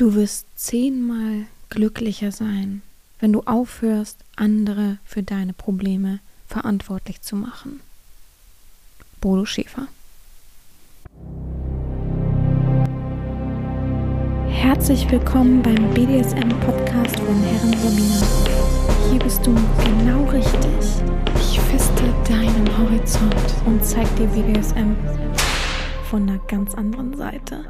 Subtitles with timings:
[0.00, 2.80] Du wirst zehnmal glücklicher sein,
[3.18, 7.80] wenn du aufhörst, andere für deine Probleme verantwortlich zu machen.
[9.20, 9.88] Bodo Schäfer.
[14.48, 19.10] Herzlich willkommen beim BDSM-Podcast von Herren Sabina.
[19.10, 19.54] Hier bist du
[19.84, 21.02] genau richtig.
[21.40, 24.96] Ich feste deinen Horizont und zeig dir BDSM
[26.08, 27.66] von einer ganz anderen Seite.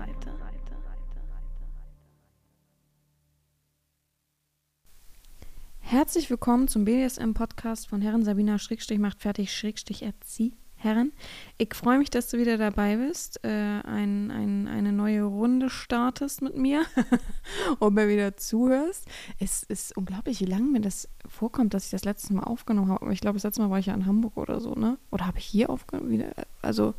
[5.91, 10.55] Herzlich willkommen zum BDSM-Podcast von Herren Sabina Schrägstrich macht fertig Schrägstrich erzieh.
[10.77, 11.11] Herren,
[11.59, 16.43] ich freue mich, dass du wieder dabei bist, äh, ein, ein, eine neue Runde startest
[16.43, 16.85] mit mir
[17.81, 19.09] und mir wieder zuhörst.
[19.41, 23.13] Es ist unglaublich, wie lange mir das vorkommt, dass ich das letzte Mal aufgenommen habe.
[23.13, 24.97] Ich glaube, das letzte Mal war ich ja in Hamburg oder so, ne?
[25.11, 26.25] Oder habe ich hier aufgenommen?
[26.63, 26.95] Also,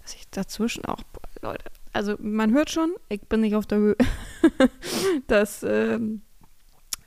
[0.00, 1.02] dass ich dazwischen auch,
[1.42, 3.96] Leute, also man hört schon, ich bin nicht auf der Höhe.
[5.26, 6.22] das, ähm,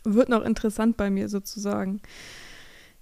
[0.04, 2.02] wird noch interessant bei mir sozusagen.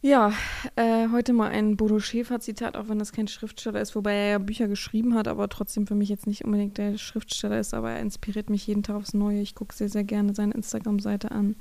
[0.03, 0.33] Ja,
[0.77, 4.37] äh, heute mal ein Bodo Schäfer-Zitat, auch wenn das kein Schriftsteller ist, wobei er ja
[4.39, 7.99] Bücher geschrieben hat, aber trotzdem für mich jetzt nicht unbedingt der Schriftsteller ist, aber er
[7.99, 9.41] inspiriert mich jeden Tag aufs Neue.
[9.41, 11.55] Ich gucke sehr, sehr gerne seine Instagram-Seite an.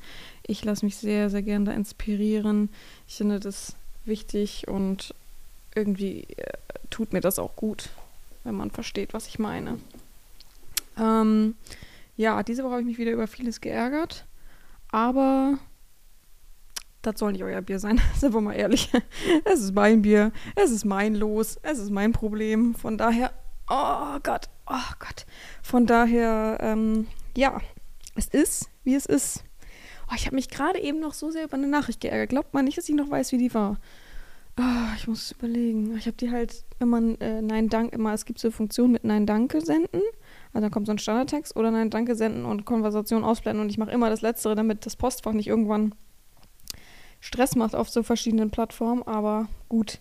[0.46, 2.70] Ich lasse mich sehr, sehr gerne da inspirieren.
[3.06, 3.74] Ich finde das
[4.06, 5.14] wichtig und
[5.74, 6.52] irgendwie äh,
[6.88, 7.90] tut mir das auch gut,
[8.44, 9.78] wenn man versteht, was ich meine.
[10.98, 11.56] Ähm,
[12.16, 14.24] ja, diese Woche habe ich mich wieder über vieles geärgert.
[14.92, 15.58] Aber
[17.02, 18.90] das soll nicht euer Bier sein, sind wir mal ehrlich.
[19.44, 22.74] Es ist mein Bier, es ist mein Los, es ist mein Problem.
[22.74, 23.32] Von daher,
[23.68, 25.26] oh Gott, oh Gott.
[25.62, 27.60] Von daher, ähm, ja,
[28.16, 29.44] es ist, wie es ist.
[30.10, 32.30] Oh, ich habe mich gerade eben noch so sehr über eine Nachricht geärgert.
[32.30, 33.78] Glaubt man nicht, dass ich noch weiß, wie die war.
[34.58, 35.96] Oh, ich muss überlegen.
[35.96, 38.90] Ich habe die halt, wenn man äh, Nein, Dank immer, es gibt so eine Funktion
[38.90, 40.02] mit Nein, Danke senden.
[40.52, 43.62] Also dann kommt so ein Standardtext oder nein, danke senden und Konversation ausblenden.
[43.62, 45.94] Und ich mache immer das Letztere, damit das Postfach nicht irgendwann
[47.20, 49.02] Stress macht auf so verschiedenen Plattformen.
[49.04, 50.00] Aber gut,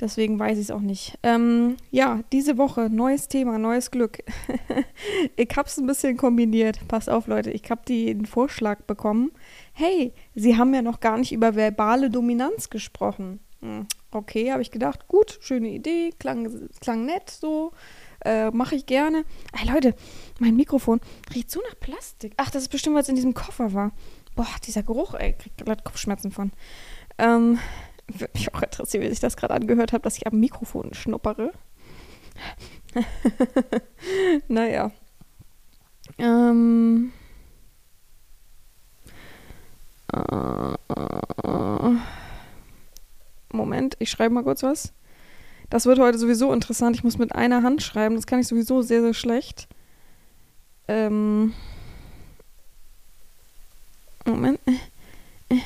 [0.00, 1.18] deswegen weiß ich es auch nicht.
[1.22, 4.18] Ähm, ja, diese Woche, neues Thema, neues Glück.
[5.36, 6.80] ich habe es ein bisschen kombiniert.
[6.88, 9.30] Pass auf, Leute, ich habe den Vorschlag bekommen.
[9.72, 13.38] Hey, Sie haben ja noch gar nicht über verbale Dominanz gesprochen.
[13.60, 17.72] Hm, okay, habe ich gedacht, gut, schöne Idee, klang, klang nett so.
[18.24, 19.24] Äh, Mache ich gerne.
[19.52, 19.94] Ey, Leute,
[20.38, 21.00] mein Mikrofon
[21.34, 22.34] riecht so nach Plastik.
[22.36, 23.92] Ach, das ist bestimmt, was in diesem Koffer war.
[24.34, 26.52] Boah, dieser Geruch, ey, kriegt gerade Kopfschmerzen von.
[27.18, 27.58] Ähm,
[28.08, 31.52] würde mich auch interessieren, wie sich das gerade angehört hat, dass ich am Mikrofon schnuppere.
[34.48, 34.90] naja.
[36.18, 37.12] Ähm.
[40.12, 40.76] Äh,
[43.52, 44.92] Moment, ich schreibe mal kurz was.
[45.72, 46.96] Das wird heute sowieso interessant.
[46.96, 48.14] Ich muss mit einer Hand schreiben.
[48.14, 49.68] Das kann ich sowieso sehr, sehr schlecht.
[50.86, 51.54] Ähm.
[54.26, 54.60] Moment.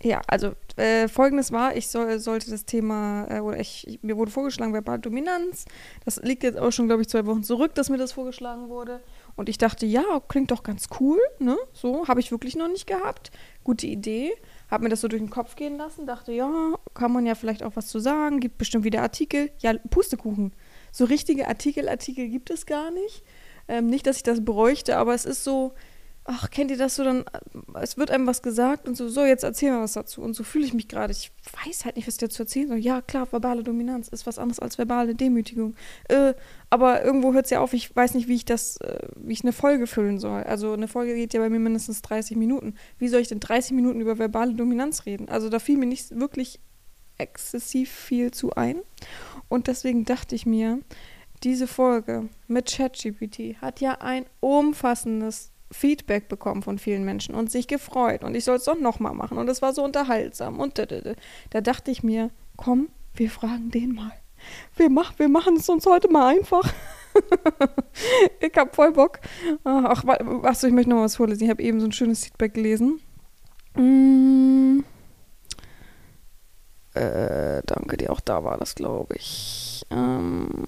[0.00, 4.30] ja, also äh, folgendes war, ich soll, sollte das Thema, äh, oder ich, mir wurde
[4.30, 5.64] vorgeschlagen, verbale Dominanz.
[6.04, 9.00] Das liegt jetzt auch schon, glaube ich, zwei Wochen zurück, dass mir das vorgeschlagen wurde.
[9.34, 11.56] Und ich dachte, ja, klingt doch ganz cool, ne?
[11.72, 13.32] So, habe ich wirklich noch nicht gehabt.
[13.64, 14.32] Gute Idee
[14.70, 17.62] habe mir das so durch den Kopf gehen lassen, dachte, ja, kann man ja vielleicht
[17.62, 19.50] auch was zu sagen, gibt bestimmt wieder Artikel.
[19.58, 20.52] Ja, Pustekuchen.
[20.92, 23.24] So richtige Artikel, Artikel gibt es gar nicht.
[23.68, 25.72] Ähm, nicht, dass ich das bräuchte, aber es ist so,
[26.24, 29.24] ach, kennt ihr das so, dann, äh, es wird einem was gesagt und so, so,
[29.24, 30.22] jetzt erzähl mal was dazu.
[30.22, 31.12] Und so fühle ich mich gerade.
[31.12, 31.32] Ich
[31.64, 32.78] weiß halt nicht, was ich dazu erzählen soll.
[32.78, 35.74] Ja, klar, verbale Dominanz ist was anderes als verbale Demütigung.
[36.08, 36.34] Äh,
[36.68, 39.42] aber irgendwo hört es ja auf, ich weiß nicht, wie ich das, äh, wie ich
[39.42, 40.42] eine Folge füllen soll.
[40.44, 42.74] Also eine Folge geht ja bei mir mindestens 30 Minuten.
[42.98, 45.28] Wie soll ich denn 30 Minuten über verbale Dominanz reden?
[45.28, 46.60] Also da fiel mir nicht wirklich
[47.18, 48.80] exzessiv viel zu ein.
[49.48, 50.80] Und deswegen dachte ich mir,
[51.42, 57.68] diese Folge mit ChatGPT hat ja ein umfassendes Feedback bekommen von vielen Menschen und sich
[57.68, 60.86] gefreut und ich soll es doch nochmal machen und es war so unterhaltsam und da,
[60.86, 61.12] da, da.
[61.50, 64.12] da dachte ich mir, komm, wir fragen den mal.
[64.76, 66.72] Wir, mach, wir machen es uns heute mal einfach.
[68.40, 69.20] ich hab voll Bock.
[69.64, 70.04] Ach,
[70.42, 71.44] achso, ich möchte noch was vorlesen.
[71.44, 73.00] Ich habe eben so ein schönes Feedback gelesen.
[73.74, 74.80] Mm.
[76.94, 79.86] Äh, danke dir, auch da war das, glaube ich.
[79.90, 80.64] Ähm.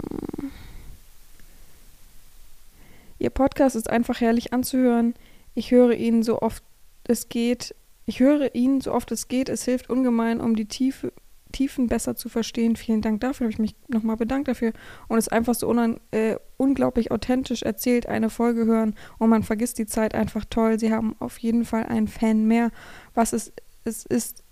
[3.22, 5.14] Ihr Podcast ist einfach herrlich anzuhören.
[5.54, 6.64] Ich höre ihn so oft
[7.04, 7.72] es geht.
[8.04, 9.48] Ich höre ihn so oft es geht.
[9.48, 11.12] Es hilft ungemein, um die Tiefe,
[11.52, 12.74] Tiefen besser zu verstehen.
[12.74, 13.44] Vielen Dank dafür.
[13.44, 14.72] Habe ich mich nochmal bedankt dafür.
[15.06, 15.72] Und es ist einfach so
[16.10, 20.80] äh, unglaublich authentisch erzählt, eine Folge hören und man vergisst die Zeit einfach toll.
[20.80, 22.72] Sie haben auf jeden Fall einen Fan mehr.
[23.14, 23.52] Was es,
[23.84, 24.42] es ist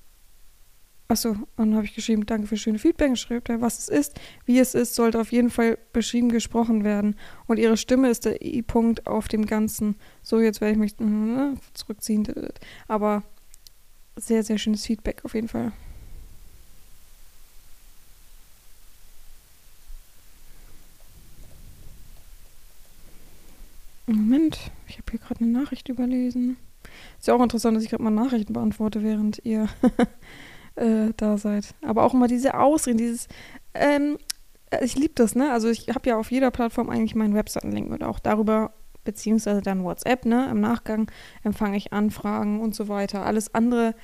[1.10, 3.18] Achso, und dann habe ich geschrieben, danke für schöne Feedback.
[3.18, 7.16] Schreibt er, was es ist, wie es ist, sollte auf jeden Fall beschrieben, gesprochen werden.
[7.48, 9.96] Und ihre Stimme ist der I-Punkt auf dem Ganzen.
[10.22, 12.28] So, jetzt werde ich mich äh, zurückziehen.
[12.86, 13.24] Aber
[14.14, 15.72] sehr, sehr schönes Feedback auf jeden Fall.
[24.06, 26.56] Moment, ich habe hier gerade eine Nachricht überlesen.
[27.18, 29.68] Ist ja auch interessant, dass ich gerade mal Nachrichten beantworte, während ihr
[30.76, 31.74] äh, da seid.
[31.82, 33.28] Aber auch immer diese Ausreden, dieses,
[33.74, 34.18] ähm,
[34.70, 35.52] äh, ich liebe das, ne?
[35.52, 38.72] Also ich habe ja auf jeder Plattform eigentlich meinen Webseitenlink und auch darüber,
[39.04, 40.48] beziehungsweise dann WhatsApp, ne?
[40.50, 41.10] Im Nachgang
[41.42, 43.24] empfange ich Anfragen und so weiter.
[43.24, 43.94] Alles andere,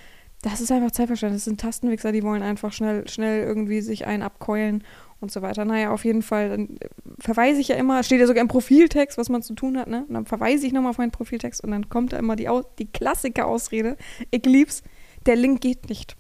[0.43, 1.43] das ist einfach Zeitverständnis.
[1.43, 4.85] Das sind Tastenwichser, die wollen einfach schnell, schnell irgendwie sich einen abkeulen
[5.21, 5.65] und so weiter.
[5.65, 9.19] Naja, auf jeden Fall dann äh, verweise ich ja immer, steht ja sogar im Profiltext,
[9.19, 10.05] was man zu tun hat, ne?
[10.09, 12.49] Und dann verweise ich nochmal auf meinen Profiltext und dann kommt da immer die,
[12.79, 13.97] die Klassiker-Ausrede.
[14.31, 14.83] Ich lieb's,
[15.27, 16.17] der Link geht nicht.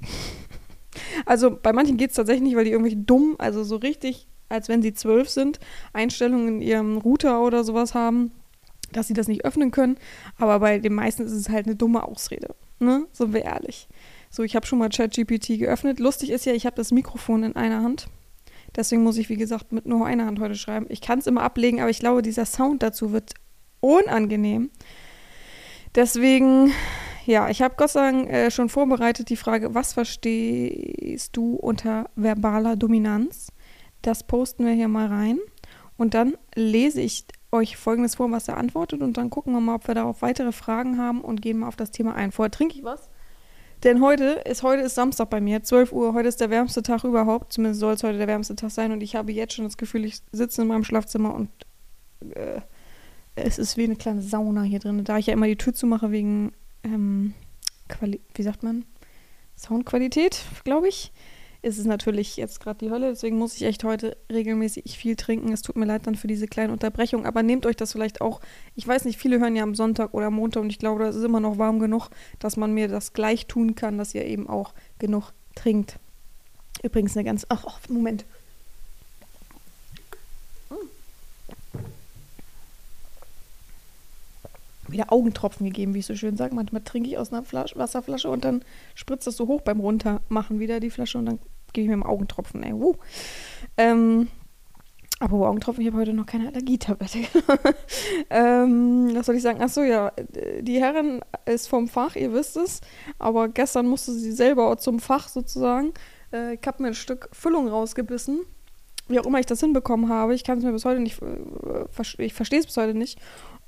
[1.24, 4.68] Also bei manchen geht es tatsächlich nicht, weil die irgendwie dumm, also so richtig, als
[4.68, 5.58] wenn sie zwölf sind,
[5.92, 8.32] Einstellungen in ihrem Router oder sowas haben,
[8.92, 9.96] dass sie das nicht öffnen können.
[10.38, 12.54] Aber bei den meisten ist es halt eine dumme Ausrede.
[12.78, 13.06] Ne?
[13.12, 13.88] So wir ehrlich.
[14.30, 15.98] So, ich habe schon mal ChatGPT geöffnet.
[16.00, 18.08] Lustig ist ja, ich habe das Mikrofon in einer Hand.
[18.74, 20.86] Deswegen muss ich, wie gesagt, mit nur einer Hand heute schreiben.
[20.88, 23.34] Ich kann es immer ablegen, aber ich glaube, dieser Sound dazu wird
[23.80, 24.70] unangenehm.
[25.94, 26.72] Deswegen
[27.26, 32.08] ja, ich habe Gott sei Dank äh, schon vorbereitet die Frage, was verstehst du unter
[32.14, 33.52] verbaler Dominanz?
[34.02, 35.38] Das posten wir hier mal rein.
[35.96, 39.02] Und dann lese ich euch folgendes vor, was er antwortet.
[39.02, 41.76] Und dann gucken wir mal, ob wir darauf weitere Fragen haben und gehen mal auf
[41.76, 42.32] das Thema ein.
[42.32, 43.08] Vorher trinke ich was.
[43.82, 46.14] Denn heute ist, heute ist Samstag bei mir, 12 Uhr.
[46.14, 47.52] Heute ist der wärmste Tag überhaupt.
[47.52, 48.92] Zumindest soll es heute der wärmste Tag sein.
[48.92, 51.50] Und ich habe jetzt schon das Gefühl, ich sitze in meinem Schlafzimmer und
[52.34, 52.60] äh,
[53.34, 55.04] es ist wie eine kleine Sauna hier drin.
[55.04, 56.52] Da ich ja immer die Tür zumache wegen
[56.84, 57.34] ähm,
[57.88, 58.84] Quali wie sagt man,
[59.56, 61.12] Soundqualität, glaube ich,
[61.62, 63.08] ist es natürlich jetzt gerade die Hölle.
[63.08, 65.52] Deswegen muss ich echt heute regelmäßig viel trinken.
[65.52, 68.40] Es tut mir leid dann für diese kleine Unterbrechung, aber nehmt euch das vielleicht auch.
[68.74, 71.24] Ich weiß nicht, viele hören ja am Sonntag oder Montag und ich glaube, das ist
[71.24, 72.08] immer noch warm genug,
[72.38, 75.98] dass man mir das gleich tun kann, dass ihr eben auch genug trinkt.
[76.82, 77.46] Übrigens eine ganz.
[77.48, 78.26] Ach, ach Moment.
[84.88, 86.54] Wieder Augentropfen gegeben, wie ich so schön sage.
[86.54, 90.58] Manchmal trinke ich aus einer Flasche, Wasserflasche und dann spritzt das so hoch beim Runtermachen
[90.60, 91.38] wieder die Flasche und dann
[91.72, 92.62] gebe ich mir einen Augentropfen.
[92.62, 92.94] Ey, wuh.
[93.76, 94.28] Ähm,
[95.18, 97.20] aber Augentropfen, ich habe heute noch keine Allergietablette.
[98.30, 99.62] ähm, was soll ich sagen?
[99.62, 100.12] Achso, ja,
[100.60, 102.82] die Herrin ist vom Fach, ihr wisst es.
[103.18, 105.94] Aber gestern musste sie selber zum Fach sozusagen.
[106.32, 108.40] Äh, ich habe mir ein Stück Füllung rausgebissen.
[109.08, 110.34] Wie auch immer ich das hinbekommen habe.
[110.34, 111.84] Ich kann es mir bis heute nicht, äh,
[112.18, 113.18] ich verstehe es bis heute nicht.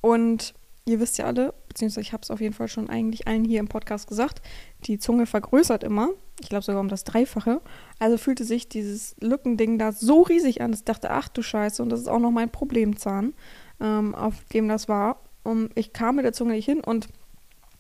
[0.02, 0.52] Und
[0.88, 3.60] ihr wisst ja alle, beziehungsweise ich habe es auf jeden Fall schon eigentlich allen hier
[3.60, 4.42] im Podcast gesagt,
[4.84, 6.10] die Zunge vergrößert immer.
[6.40, 7.60] Ich glaube sogar um das Dreifache.
[7.98, 11.82] Also fühlte sich dieses Lückending da so riesig an, dass ich dachte, ach du Scheiße,
[11.82, 13.34] und das ist auch noch mein Problemzahn,
[13.80, 15.20] ähm, auf dem das war.
[15.42, 17.08] Und ich kam mit der Zunge nicht hin und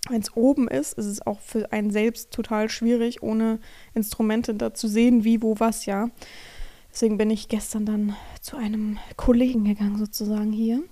[0.08, 3.58] wenn es oben ist, ist es auch für einen selbst total schwierig, ohne
[3.94, 6.08] Instrumente da zu sehen, wie, wo, was, ja.
[6.90, 10.82] Deswegen bin ich gestern dann zu einem Kollegen gegangen, sozusagen hier.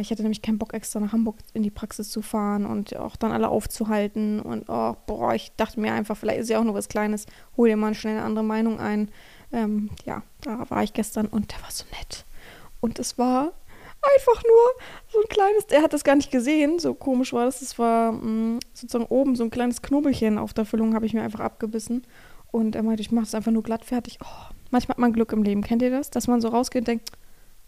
[0.00, 3.16] Ich hatte nämlich keinen Bock, extra nach Hamburg in die Praxis zu fahren und auch
[3.16, 4.40] dann alle aufzuhalten.
[4.40, 7.26] Und oh, boah, ich dachte mir einfach, vielleicht ist ja auch nur was Kleines,
[7.56, 9.10] hol dir mal schnell eine andere Meinung ein.
[9.52, 12.24] Ähm, ja, da war ich gestern und der war so nett.
[12.80, 13.52] Und es war
[14.02, 17.62] einfach nur so ein kleines, er hat das gar nicht gesehen, so komisch war das.
[17.62, 21.14] Es war mh, mm, sozusagen oben so ein kleines Knobelchen auf der Füllung, habe ich
[21.14, 22.02] mir einfach abgebissen.
[22.50, 24.18] Und er meinte, ich mache es einfach nur glatt fertig.
[24.22, 25.62] Oh, manchmal hat man Glück im Leben.
[25.62, 26.10] Kennt ihr das?
[26.10, 27.10] Dass man so rausgeht und denkt,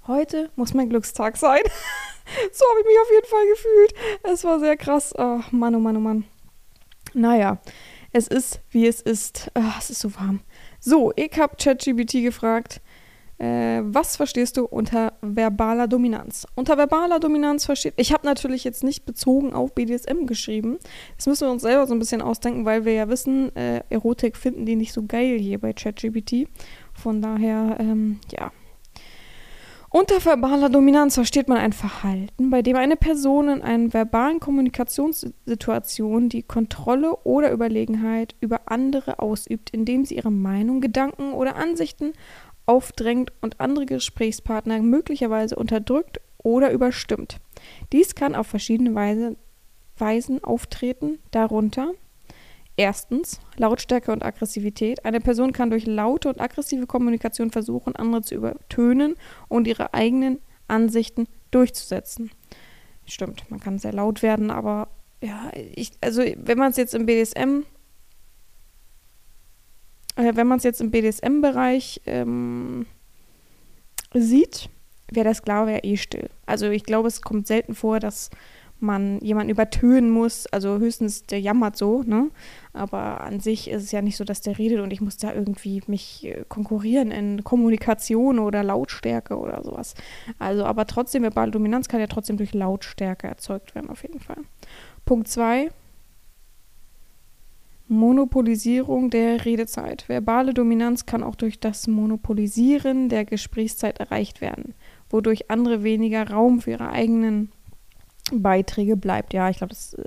[0.08, 1.60] heute muss mein Glückstag sein.
[2.52, 3.94] so habe ich mich auf jeden Fall gefühlt.
[4.32, 5.14] Es war sehr krass.
[5.16, 6.24] Oh, Mann, oh Mann, oh Mann.
[7.14, 7.58] Naja,
[8.12, 9.50] es ist, wie es ist.
[9.54, 10.40] Oh, es ist so warm.
[10.80, 12.80] So, ich habe ChatGPT gefragt,
[13.38, 16.46] äh, was verstehst du unter verbaler Dominanz?
[16.54, 17.94] Unter verbaler Dominanz versteht.
[17.96, 20.78] Ich habe natürlich jetzt nicht bezogen auf BDSM geschrieben.
[21.16, 24.36] Das müssen wir uns selber so ein bisschen ausdenken, weil wir ja wissen, äh, Erotik
[24.36, 26.48] finden die nicht so geil hier bei ChatGPT.
[26.94, 28.50] Von daher, ähm, ja,
[29.90, 36.28] unter verbaler Dominanz versteht man ein Verhalten, bei dem eine Person in einer verbalen Kommunikationssituation
[36.28, 42.12] die Kontrolle oder Überlegenheit über andere ausübt, indem sie ihre Meinung, Gedanken oder Ansichten
[42.66, 47.38] aufdrängt und andere Gesprächspartner möglicherweise unterdrückt oder überstimmt.
[47.92, 49.36] Dies kann auf verschiedene Weise,
[49.96, 51.92] Weisen auftreten, darunter
[52.76, 55.04] Erstens Lautstärke und Aggressivität.
[55.04, 59.14] Eine Person kann durch laute und aggressive Kommunikation versuchen, andere zu übertönen
[59.48, 62.30] und ihre eigenen Ansichten durchzusetzen.
[63.06, 64.88] Stimmt, man kann sehr laut werden, aber
[65.22, 67.62] ja, ich, also wenn man es jetzt im BDSM
[70.16, 72.86] äh, wenn man es jetzt im BDSM-Bereich ähm,
[74.12, 74.68] sieht,
[75.10, 76.28] wäre der Sklave ja eh still.
[76.46, 78.30] Also ich glaube, es kommt selten vor, dass
[78.80, 80.46] man jemanden übertönen muss.
[80.46, 82.30] Also höchstens der jammert so, ne?
[82.72, 85.32] Aber an sich ist es ja nicht so, dass der redet und ich muss da
[85.32, 89.94] irgendwie mich äh, konkurrieren in Kommunikation oder Lautstärke oder sowas.
[90.38, 94.42] Also, aber trotzdem, verbale Dominanz kann ja trotzdem durch Lautstärke erzeugt werden, auf jeden Fall.
[95.04, 95.70] Punkt 2.
[97.88, 100.08] Monopolisierung der Redezeit.
[100.08, 104.74] Verbale Dominanz kann auch durch das Monopolisieren der Gesprächszeit erreicht werden,
[105.08, 107.52] wodurch andere weniger Raum für ihre eigenen
[108.32, 109.32] Beiträge bleibt.
[109.32, 110.02] Ja, ich glaube, das äh,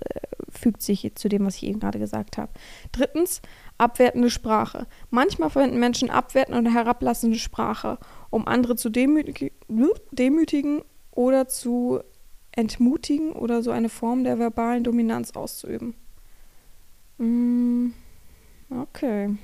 [0.49, 2.51] fügt sich zu dem, was ich eben gerade gesagt habe.
[2.91, 3.41] Drittens,
[3.77, 4.87] abwertende Sprache.
[5.09, 7.97] Manchmal verwenden Menschen abwertende und herablassende Sprache,
[8.29, 9.51] um andere zu demütigen,
[10.11, 12.01] demütigen oder zu
[12.51, 15.95] entmutigen oder so eine Form der verbalen Dominanz auszuüben.
[17.17, 17.91] Mm,
[18.69, 19.35] okay.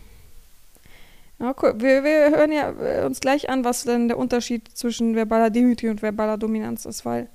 [1.37, 5.49] Okay, wir, wir hören ja äh, uns gleich an, was denn der Unterschied zwischen verbaler
[5.49, 7.29] Demütigung und verbaler Dominanz ist, weil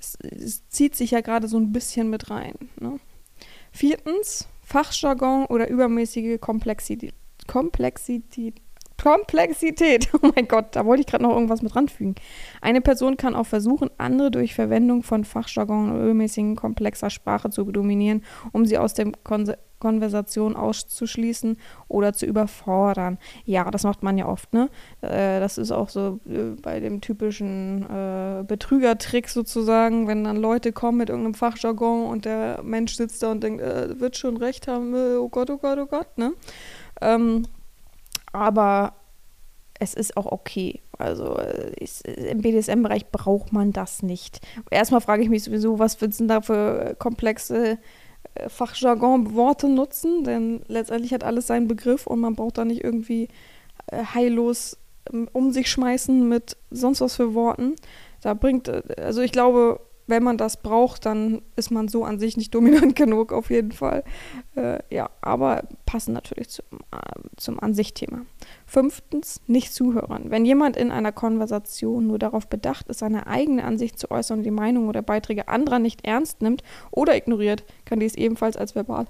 [0.00, 2.54] es, es zieht sich ja gerade so ein bisschen mit rein.
[2.80, 2.98] Ne?
[3.70, 7.14] Viertens, Fachjargon oder übermäßige Komplexität.
[7.46, 8.60] Komplexität.
[9.02, 10.08] Komplexität.
[10.22, 12.14] Oh mein Gott, da wollte ich gerade noch irgendwas mit ranfügen.
[12.60, 17.64] Eine Person kann auch versuchen, andere durch Verwendung von Fachjargon oder übermäßigen komplexer Sprache zu
[17.64, 21.56] dominieren, um sie aus dem Kon Konversation auszuschließen
[21.88, 23.16] oder zu überfordern.
[23.46, 24.68] Ja, das macht man ja oft, ne?
[25.00, 30.72] Äh, das ist auch so äh, bei dem typischen äh, Betrügertrick sozusagen, wenn dann Leute
[30.72, 34.68] kommen mit irgendeinem Fachjargon und der Mensch sitzt da und denkt, äh, wird schon recht
[34.68, 36.34] haben, äh, oh Gott, oh Gott, oh Gott, ne?
[37.00, 37.46] Ähm,
[38.32, 38.94] aber
[39.78, 40.80] es ist auch okay.
[40.98, 41.38] Also
[41.78, 44.40] ich, im BDSM-Bereich braucht man das nicht.
[44.70, 47.78] Erstmal frage ich mich sowieso, was wird es denn da für komplexe
[48.34, 53.28] äh, Fachjargon-Worte nutzen, denn letztendlich hat alles seinen Begriff und man braucht da nicht irgendwie
[53.86, 54.76] äh, heillos
[55.10, 57.76] ähm, um sich schmeißen mit sonst was für Worten.
[58.20, 59.80] Da bringt, äh, also ich glaube,
[60.10, 63.72] wenn man das braucht, dann ist man so an sich nicht dominant genug, auf jeden
[63.72, 64.04] Fall.
[64.54, 68.22] Äh, ja, aber passen natürlich zum, äh, zum Ansichtthema.
[68.66, 70.30] Fünftens, nicht zuhören.
[70.30, 74.44] Wenn jemand in einer Konversation nur darauf bedacht ist, seine eigene Ansicht zu äußern und
[74.44, 79.06] die Meinung oder Beiträge anderer nicht ernst nimmt oder ignoriert, kann dies ebenfalls als verbal,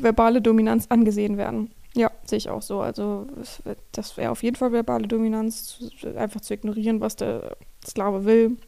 [0.00, 1.70] verbale Dominanz angesehen werden.
[1.94, 2.80] Ja, sehe ich auch so.
[2.80, 3.26] Also
[3.92, 5.82] das wäre auf jeden Fall verbale Dominanz,
[6.16, 8.58] einfach zu ignorieren, was der Sklave will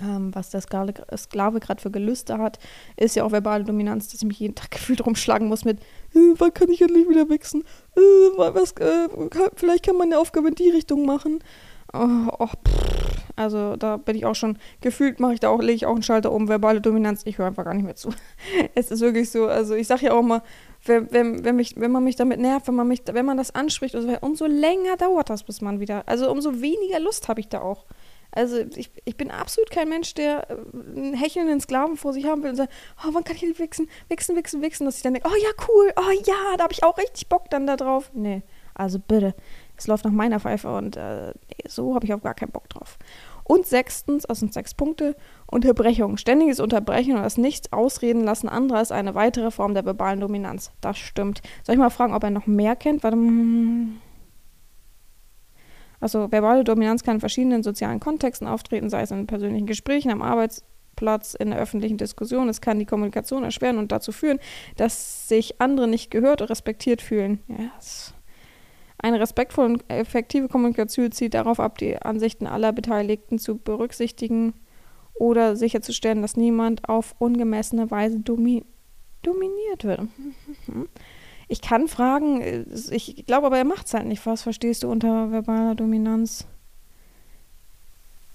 [0.00, 2.58] ähm, was der Sklave, Sklave gerade für Gelüste hat,
[2.96, 5.80] ist ja auch verbale Dominanz, dass ich mich jeden Tag gefühlt rumschlagen muss mit,
[6.14, 7.64] äh, wann kann ich endlich wieder wichsen?
[7.96, 11.40] Äh, was, äh, kann, vielleicht kann man eine Aufgabe in die Richtung machen.
[11.92, 12.48] Oh, oh,
[13.36, 16.02] also da bin ich auch schon, gefühlt mache ich da auch, lege ich auch einen
[16.02, 18.10] Schalter um, verbale Dominanz, ich höre einfach gar nicht mehr zu.
[18.74, 20.42] es ist wirklich so, also ich sage ja auch mal,
[20.84, 23.54] wenn, wenn, wenn, mich, wenn man mich damit nervt, wenn man, mich, wenn man das
[23.54, 27.60] anspricht, umso länger dauert das, bis man wieder, also umso weniger Lust habe ich da
[27.60, 27.84] auch.
[28.36, 30.54] Also ich, ich bin absolut kein Mensch, der äh,
[30.94, 34.36] einen hechelnden Sklaven vor sich haben will und sagt, oh, wann kann ich wichsen, wichsen,
[34.36, 36.98] wichsen, wichsen, dass ich dann denke, oh ja, cool, oh ja, da habe ich auch
[36.98, 38.10] richtig Bock dann da drauf.
[38.12, 38.42] Nee,
[38.74, 39.34] also bitte,
[39.78, 41.32] es läuft nach meiner Pfeife und äh,
[41.66, 42.98] so habe ich auch gar keinen Bock drauf.
[43.42, 45.16] Und sechstens, also sind sechs Punkte,
[45.46, 46.18] Unterbrechung.
[46.18, 50.72] Ständiges Unterbrechen und das Nichts ausreden lassen anderer ist eine weitere Form der verbalen Dominanz.
[50.82, 51.40] Das stimmt.
[51.62, 53.02] Soll ich mal fragen, ob er noch mehr kennt?
[53.02, 54.00] Warte, hm.
[56.06, 60.22] Also verbale Dominanz kann in verschiedenen sozialen Kontexten auftreten, sei es in persönlichen Gesprächen, am
[60.22, 62.48] Arbeitsplatz, in der öffentlichen Diskussion.
[62.48, 64.38] Es kann die Kommunikation erschweren und dazu führen,
[64.76, 67.40] dass sich andere nicht gehört oder respektiert fühlen.
[67.48, 68.14] Yes.
[68.98, 74.54] Eine respektvolle und effektive Kommunikation zieht darauf ab, die Ansichten aller Beteiligten zu berücksichtigen
[75.12, 78.64] oder sicherzustellen, dass niemand auf ungemessene Weise domi
[79.22, 80.02] dominiert wird.
[81.48, 84.26] Ich kann fragen, ich glaube aber, er macht es halt nicht.
[84.26, 86.44] Was verstehst du unter verbaler Dominanz?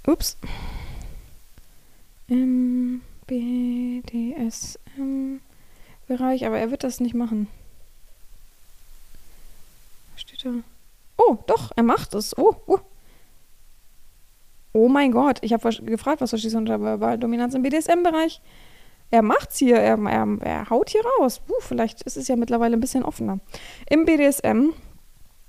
[0.07, 0.37] Ups.
[2.27, 4.75] Im BDSM-Bereich,
[6.45, 7.47] aber er wird das nicht machen.
[10.13, 10.51] Was steht da?
[11.17, 12.37] Oh, doch, er macht es.
[12.37, 12.79] Oh, oh.
[14.73, 18.41] Oh mein Gott, ich habe gefragt, was verstehst du unter verbaler Dominanz im BDSM-Bereich?
[19.11, 21.41] Er macht's hier, er, er, er haut hier raus.
[21.45, 23.39] Puh, vielleicht ist es ja mittlerweile ein bisschen offener.
[23.89, 24.69] Im BDSM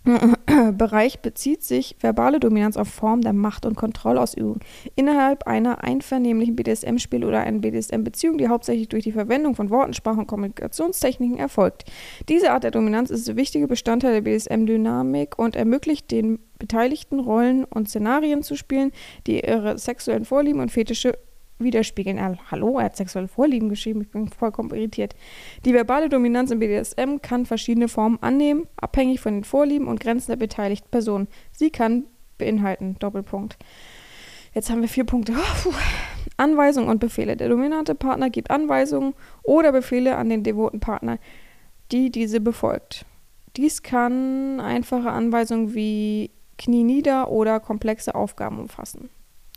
[0.72, 4.58] Bereich bezieht sich verbale Dominanz auf Form der Macht- und Kontrollausübung
[4.96, 10.18] innerhalb einer einvernehmlichen BDSM-Spiel oder einer BDSM-Beziehung, die hauptsächlich durch die Verwendung von Worten, Sprache
[10.18, 11.84] und Kommunikationstechniken erfolgt.
[12.28, 17.64] Diese Art der Dominanz ist ein wichtiger Bestandteil der BDSM-Dynamik und ermöglicht den Beteiligten Rollen
[17.64, 18.90] und Szenarien zu spielen,
[19.28, 21.16] die ihre sexuellen Vorlieben und Fetische
[21.58, 22.38] widerspiegeln.
[22.50, 25.14] Hallo, er hat sexuelle Vorlieben geschrieben, ich bin vollkommen irritiert.
[25.64, 30.32] Die verbale Dominanz im BDSM kann verschiedene Formen annehmen, abhängig von den Vorlieben und Grenzen
[30.32, 31.28] der beteiligten Personen.
[31.52, 32.04] Sie kann
[32.38, 33.56] beinhalten, Doppelpunkt.
[34.54, 35.32] Jetzt haben wir vier Punkte.
[35.64, 35.72] Oh,
[36.36, 37.36] Anweisungen und Befehle.
[37.36, 41.18] Der dominante Partner gibt Anweisungen oder Befehle an den devoten Partner,
[41.90, 43.06] die diese befolgt.
[43.56, 49.08] Dies kann einfache Anweisungen wie Knie nieder oder komplexe Aufgaben umfassen.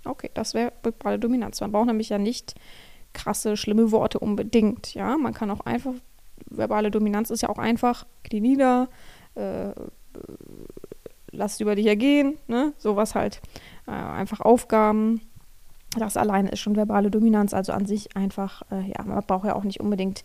[0.05, 1.61] Okay, das wäre verbale Dominanz.
[1.61, 2.55] Man braucht nämlich ja nicht
[3.13, 4.93] krasse, schlimme Worte unbedingt.
[4.93, 5.93] Ja, man kann auch einfach,
[6.49, 8.89] verbale Dominanz ist ja auch einfach, Knie nieder,
[9.35, 9.71] äh,
[11.31, 12.73] lass über dich ergehen, ne?
[12.77, 13.41] Sowas halt.
[13.87, 15.21] Äh, einfach Aufgaben.
[15.97, 19.55] Das alleine ist schon verbale Dominanz, also an sich einfach, äh, ja, man braucht ja
[19.55, 20.23] auch nicht unbedingt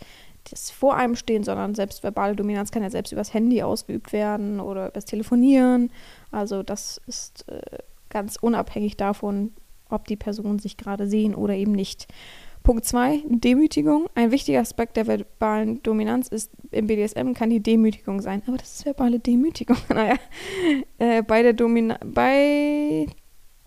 [0.50, 4.58] das vor einem stehen, sondern selbst verbale Dominanz kann ja selbst übers Handy ausgeübt werden
[4.58, 5.90] oder übers Telefonieren.
[6.32, 7.60] Also das ist äh,
[8.08, 9.52] ganz unabhängig davon,
[9.90, 12.06] ob die Personen sich gerade sehen oder eben nicht.
[12.62, 14.08] Punkt 2, Demütigung.
[14.14, 18.42] Ein wichtiger Aspekt der verbalen Dominanz ist, im BDSM kann die Demütigung sein.
[18.46, 19.78] Aber das ist verbale Demütigung.
[19.88, 20.16] naja,
[20.98, 23.06] äh, bei der Domina bei,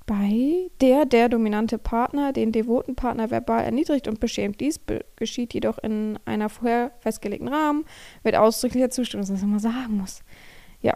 [0.06, 4.62] bei der der dominante Partner den devoten Partner verbal erniedrigt und beschämt.
[4.62, 7.86] Dies be geschieht jedoch in einer vorher festgelegten Rahmen
[8.24, 10.22] mit ausdrücklicher Zustimmung, was man sagen muss.
[10.82, 10.96] Ja.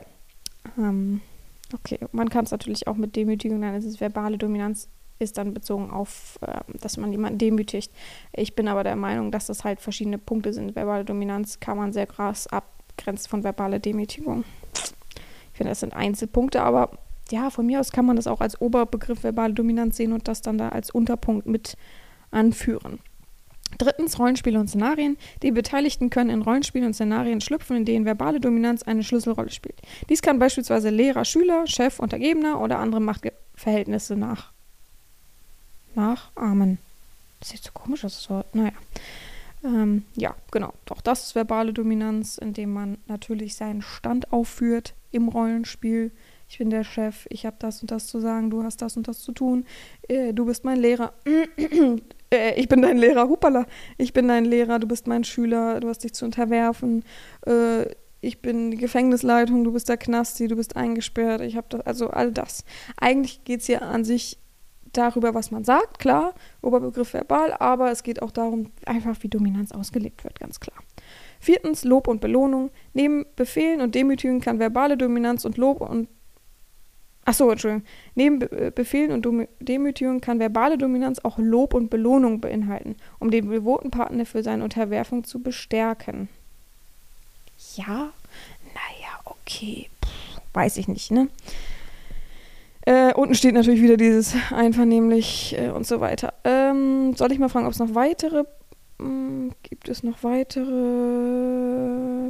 [0.78, 1.22] Ähm,
[1.74, 3.78] okay, man kann es natürlich auch mit Demütigung nennen.
[3.78, 4.88] Es ist verbale Dominanz
[5.20, 7.92] ist dann bezogen auf, äh, dass man jemanden demütigt.
[8.34, 10.76] Ich bin aber der Meinung, dass das halt verschiedene Punkte sind.
[10.76, 14.44] Verbale Dominanz kann man sehr krass abgrenzen von verbaler Demütigung.
[14.74, 16.92] Ich finde, das sind Einzelpunkte, aber
[17.32, 20.42] ja, von mir aus kann man das auch als Oberbegriff verbale Dominanz sehen und das
[20.42, 21.76] dann da als Unterpunkt mit
[22.32, 23.00] anführen.
[23.78, 25.18] Drittens Rollenspiele und Szenarien.
[25.44, 29.82] Die Beteiligten können in Rollenspielen und Szenarien schlüpfen, in denen verbale Dominanz eine Schlüsselrolle spielt.
[30.10, 34.54] Dies kann beispielsweise Lehrer, Schüler, Chef, Untergebener oder andere Machtverhältnisse nach
[35.98, 36.78] nachahmen.
[37.40, 38.56] Das sieht so komisch aus, das Wort.
[38.56, 38.72] Naja.
[39.64, 40.74] Ähm, ja, genau.
[40.86, 46.12] Doch das ist verbale Dominanz, indem man natürlich seinen Stand aufführt im Rollenspiel.
[46.50, 49.08] Ich bin der Chef, ich habe das und das zu sagen, du hast das und
[49.08, 49.66] das zu tun,
[50.08, 51.12] äh, du bist mein Lehrer.
[52.34, 53.66] äh, ich bin dein Lehrer, hupala.
[53.98, 57.04] Ich bin dein Lehrer, du bist mein Schüler, du hast dich zu unterwerfen.
[57.46, 57.88] Äh,
[58.22, 62.10] ich bin die Gefängnisleitung, du bist der Knasti, du bist eingesperrt, ich habe das, also
[62.10, 62.64] all das.
[62.96, 64.38] Eigentlich geht es ja an sich
[64.98, 69.72] darüber, was man sagt, klar, Oberbegriff verbal, aber es geht auch darum, einfach wie Dominanz
[69.72, 70.78] ausgelegt wird, ganz klar.
[71.40, 72.72] Viertens, Lob und Belohnung.
[72.94, 76.08] Neben Befehlen und Demütigen kann verbale Dominanz und Lob und
[77.28, 77.84] Achso, Entschuldigung.
[78.16, 83.32] Neben Be äh, Befehlen und Demütigung kann verbale Dominanz auch Lob und Belohnung beinhalten, um
[83.32, 86.30] den devoten Partner für seine Unterwerfung zu bestärken.
[87.76, 88.14] Ja?
[88.74, 89.90] Naja, okay.
[90.00, 90.10] Puh,
[90.54, 91.28] weiß ich nicht, ne?
[92.88, 96.34] Äh, unten steht natürlich wieder dieses einvernehmlich äh, und so weiter.
[96.46, 98.46] Ähm, soll ich mal fragen, ob es noch weitere
[98.98, 100.72] mh, hm, gibt es noch weitere?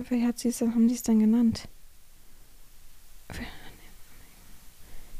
[0.09, 1.67] Wer hat sie haben sie es denn genannt?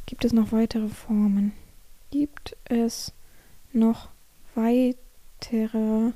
[0.08, 1.54] Gibt es noch weitere Formen?
[2.10, 3.14] Gibt es
[3.74, 4.10] noch
[4.56, 6.14] weitere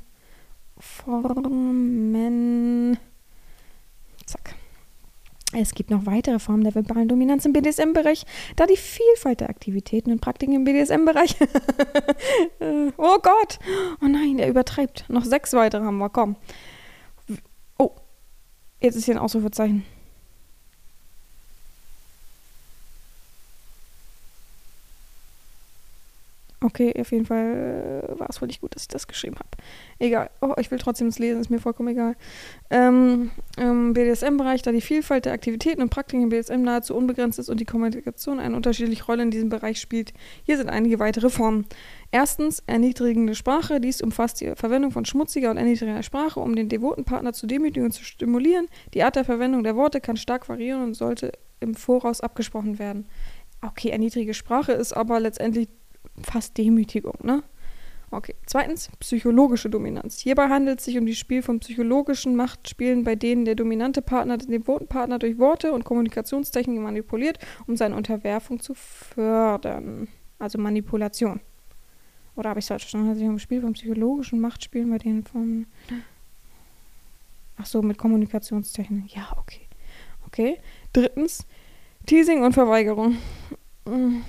[0.79, 2.97] Formen?
[4.25, 4.55] Zack.
[5.53, 10.11] Es gibt noch weitere Formen der verbalen Dominanz im BDSM-Bereich, da die Vielfalt der Aktivitäten
[10.11, 11.35] und Praktiken im BDSM-Bereich.
[12.97, 13.59] oh Gott!
[14.01, 15.09] Oh nein, der übertreibt.
[15.09, 16.37] Noch sechs weitere haben wir, komm.
[17.77, 17.91] Oh,
[18.79, 19.83] jetzt ist hier ein Ausrufezeichen.
[26.63, 29.49] Okay, auf jeden Fall äh, war es wohl nicht gut, dass ich das geschrieben habe.
[29.97, 30.29] Egal.
[30.41, 32.15] Oh, ich will trotzdem das lesen, ist mir vollkommen egal.
[32.69, 37.49] Ähm, Im BDSM-Bereich, da die Vielfalt der Aktivitäten und Praktiken im BDSM nahezu unbegrenzt ist
[37.49, 41.65] und die Kommunikation eine unterschiedliche Rolle in diesem Bereich spielt, hier sind einige weitere Formen.
[42.11, 43.81] Erstens, erniedrigende Sprache.
[43.81, 47.85] Dies umfasst die Verwendung von schmutziger und erniedrigender Sprache, um den devoten Partner zu demütigen
[47.85, 48.67] und zu stimulieren.
[48.93, 53.07] Die Art der Verwendung der Worte kann stark variieren und sollte im Voraus abgesprochen werden.
[53.63, 55.67] Okay, erniedrige Sprache ist aber letztendlich
[56.23, 57.43] fast Demütigung, ne?
[58.13, 58.35] Okay.
[58.45, 60.19] Zweitens, psychologische Dominanz.
[60.19, 64.37] Hierbei handelt es sich um das Spiel von psychologischen Machtspielen, bei denen der dominante Partner
[64.37, 70.09] den devoten Partner durch Worte und Kommunikationstechniken manipuliert, um seine Unterwerfung zu fördern.
[70.39, 71.39] Also Manipulation.
[72.35, 73.07] Oder habe ich es falsch verstanden?
[73.07, 75.65] Handelt sich um Spiel von psychologischen Machtspielen, bei denen von.
[77.57, 79.09] Ach so, mit Kommunikationstechniken.
[79.15, 79.67] Ja, okay.
[80.27, 80.59] Okay.
[80.91, 81.45] Drittens,
[82.05, 83.17] Teasing und Verweigerung.
[83.87, 84.23] Hm.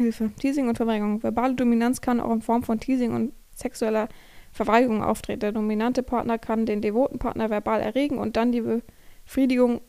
[0.00, 0.30] Hilfe.
[0.38, 1.22] Teasing und Verweigerung.
[1.22, 4.08] Verbale Dominanz kann auch in Form von Teasing und sexueller
[4.52, 5.40] Verweigerung auftreten.
[5.40, 8.62] Der dominante Partner kann den devoten Partner verbal erregen und dann die
[9.26, 9.80] Befriedigung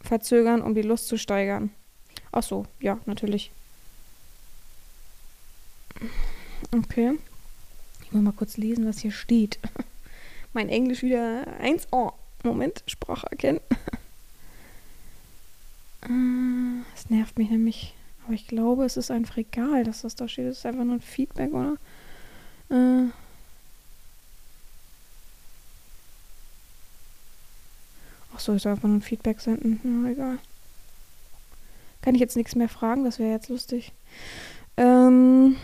[0.00, 1.70] verzögern, um die Lust zu steigern.
[2.30, 3.50] Ach so, ja, natürlich.
[6.74, 7.18] Okay.
[8.04, 9.58] Ich muss mal kurz lesen, was hier steht.
[10.52, 12.12] mein Englisch wieder 1 Oh,
[12.44, 13.60] Moment, Sprache erkennen.
[16.96, 17.94] Es nervt mich nämlich.
[18.24, 20.46] Aber ich glaube, es ist einfach egal, dass das da steht.
[20.46, 21.76] Es ist einfach nur ein Feedback, oder?
[22.70, 23.10] Äh.
[28.34, 30.04] Ach so, ich soll einfach nur ein Feedback senden.
[30.04, 30.38] Ja, egal.
[32.00, 33.04] Kann ich jetzt nichts mehr fragen?
[33.04, 33.92] Das wäre jetzt lustig.
[34.76, 35.56] Ähm.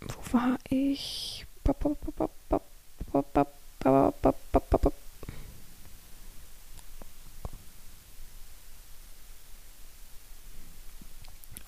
[0.00, 1.46] Wo war ich?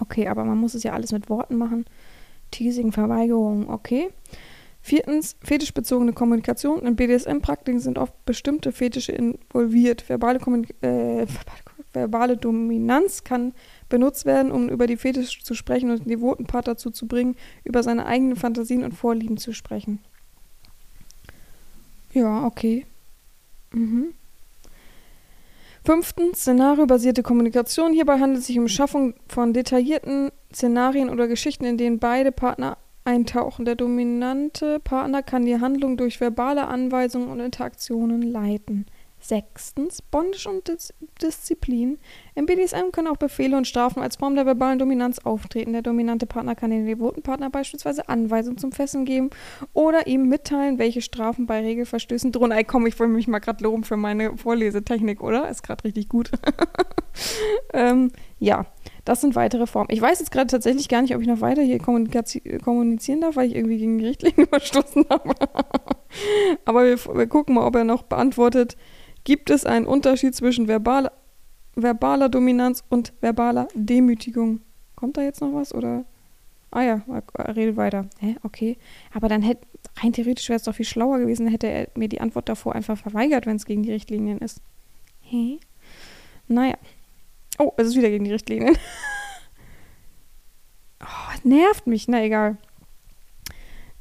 [0.06, 1.84] Okay, aber man muss es ja alles mit Worten machen.
[2.50, 4.10] Teasing, Verweigerung, okay.
[4.80, 6.86] Viertens, fetischbezogene Kommunikation.
[6.86, 10.08] In BDSM-Praktiken sind oft bestimmte Fetische involviert.
[10.08, 10.38] Verbale,
[10.80, 11.26] äh,
[11.92, 13.52] verbale Dominanz kann
[13.88, 17.34] benutzt werden, um über die Fetische zu sprechen und den devoten Part dazu zu bringen,
[17.64, 19.98] über seine eigenen Fantasien und Vorlieben zu sprechen.
[22.12, 22.86] Ja, okay.
[23.72, 24.14] Mhm.
[25.86, 27.92] Fünftens, szenariobasierte Kommunikation.
[27.92, 32.76] Hierbei handelt es sich um Schaffung von detaillierten Szenarien oder Geschichten, in denen beide Partner
[33.04, 33.64] eintauchen.
[33.64, 38.86] Der dominante Partner kann die Handlung durch verbale Anweisungen und Interaktionen leiten.
[39.28, 41.98] Sechstens, Bondage und Dis Disziplin.
[42.34, 45.72] Im BDSM können auch Befehle und Strafen als Form der verbalen Dominanz auftreten.
[45.72, 49.30] Der dominante Partner kann dem devoten Partner beispielsweise Anweisungen zum Fesseln geben
[49.72, 52.52] oder ihm mitteilen, welche Strafen bei Regelverstößen drohen.
[52.52, 55.48] Ey, komm, ich wollte mich mal gerade loben für meine Vorlesetechnik, oder?
[55.48, 56.30] Ist gerade richtig gut.
[57.72, 58.66] ähm, ja,
[59.04, 59.88] das sind weitere Formen.
[59.90, 63.48] Ich weiß jetzt gerade tatsächlich gar nicht, ob ich noch weiter hier kommunizieren darf, weil
[63.48, 65.34] ich irgendwie gegen die Richtlinie verstoßen habe.
[66.64, 68.76] Aber wir, wir gucken mal, ob er noch beantwortet,
[69.26, 71.10] Gibt es einen Unterschied zwischen verbal,
[71.74, 74.60] verbaler Dominanz und verbaler Demütigung?
[74.94, 76.04] Kommt da jetzt noch was oder?
[76.70, 77.02] Ah ja,
[77.36, 78.06] redet weiter.
[78.20, 78.78] Hä, okay.
[79.12, 79.66] Aber dann hätte,
[80.00, 82.96] rein theoretisch wäre es doch viel schlauer gewesen, hätte er mir die Antwort davor einfach
[82.96, 84.60] verweigert, wenn es gegen die Richtlinien ist.
[85.22, 85.58] Hä?
[86.46, 86.76] Naja.
[87.58, 88.78] Oh, es ist wieder gegen die Richtlinien.
[91.02, 92.06] oh, nervt mich.
[92.06, 92.58] Na egal.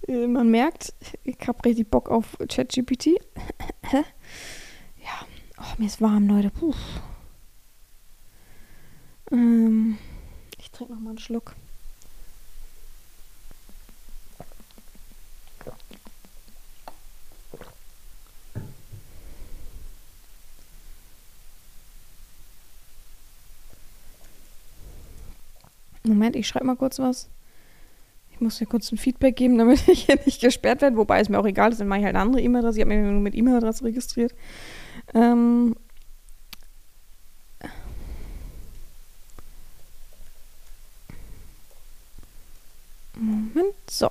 [0.07, 3.15] Äh, man merkt, ich habe richtig Bock auf ChatGPT.
[5.77, 6.49] Mir ist warm, Leute.
[6.51, 6.73] Puh.
[9.31, 9.97] Ähm,
[10.57, 11.53] ich trinke noch mal einen Schluck.
[26.03, 27.27] Moment, ich schreibe mal kurz was.
[28.31, 30.95] Ich muss hier kurz ein Feedback geben, damit ich hier nicht gesperrt werde.
[30.95, 32.77] Wobei es mir auch egal ist, dann mache ich halt eine andere E-Mail-Adresse.
[32.77, 34.33] Ich habe mir nur mit E-Mail-Adresse registriert.
[35.13, 35.75] Ähm,
[43.17, 44.09] Moment, so.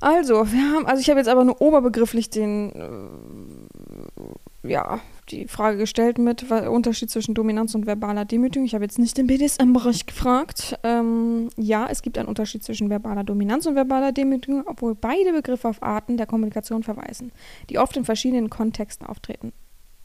[0.00, 2.72] Also, wir haben, also ich habe jetzt aber nur oberbegrifflich den,
[4.64, 8.66] äh, ja, die Frage gestellt mit Unterschied zwischen Dominanz und verbaler Demütigung.
[8.66, 10.78] Ich habe jetzt nicht den BDSM-Bereich gefragt.
[10.82, 15.68] Ähm, ja, es gibt einen Unterschied zwischen verbaler Dominanz und verbaler Demütigung, obwohl beide Begriffe
[15.68, 17.32] auf Arten der Kommunikation verweisen,
[17.68, 19.52] die oft in verschiedenen Kontexten auftreten.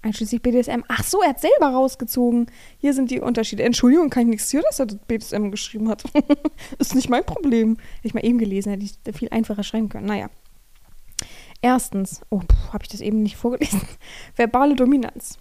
[0.02, 0.84] Einschließlich BDSM.
[0.88, 2.46] Ach so, er hat selber rausgezogen.
[2.78, 3.64] Hier sind die Unterschiede.
[3.64, 6.04] Entschuldigung, kann ich nichts für, dass er das BDSM geschrieben hat.
[6.78, 7.78] ist nicht mein Problem.
[7.96, 10.06] Hätte ich mal eben gelesen, hätte ich viel einfacher schreiben können.
[10.06, 10.30] Naja.
[11.62, 12.42] Erstens, oh,
[12.72, 13.82] habe ich das eben nicht vorgelesen?
[14.36, 15.40] Verbale Dominanz.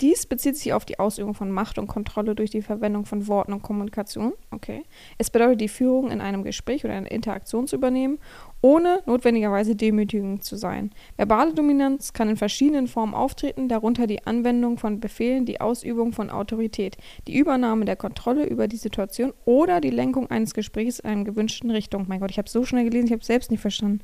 [0.00, 3.52] Dies bezieht sich auf die Ausübung von Macht und Kontrolle durch die Verwendung von Worten
[3.52, 4.32] und Kommunikation.
[4.50, 4.82] Okay.
[5.16, 8.18] Es bedeutet, die Führung in einem Gespräch oder einer Interaktion zu übernehmen,
[8.60, 10.90] ohne notwendigerweise demütigend zu sein.
[11.16, 16.30] Verbale Dominanz kann in verschiedenen Formen auftreten, darunter die Anwendung von Befehlen, die Ausübung von
[16.30, 21.24] Autorität, die Übernahme der Kontrolle über die Situation oder die Lenkung eines Gesprächs in einer
[21.24, 22.06] gewünschten Richtung.
[22.08, 24.00] Mein Gott, ich habe so schnell gelesen, ich habe es selbst nicht verstanden.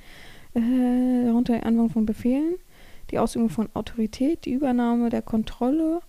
[0.54, 2.56] Äh, darunter die Anwendung von Befehlen
[3.12, 6.00] die Ausübung von Autorität, die Übernahme der Kontrolle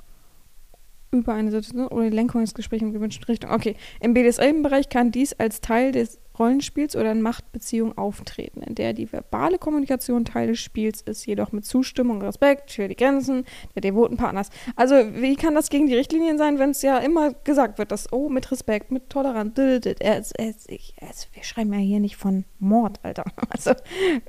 [1.20, 3.52] über eine Situation oder die Lenkung des Gesprächs in gewünschten Richtung.
[3.52, 8.94] Okay, im BDSM-Bereich kann dies als Teil des Rollenspiels oder in Machtbeziehung auftreten, in der
[8.94, 13.46] die verbale Kommunikation Teil des Spiels ist, jedoch mit Zustimmung und Respekt für die Grenzen
[13.76, 14.50] der devoten Partners.
[14.76, 18.12] Also, wie kann das gegen die Richtlinien sein, wenn es ja immer gesagt wird, dass,
[18.12, 23.26] oh, mit Respekt, mit Toleranz, wir schreiben ja hier nicht von Mord, Alter.
[23.50, 23.74] Also,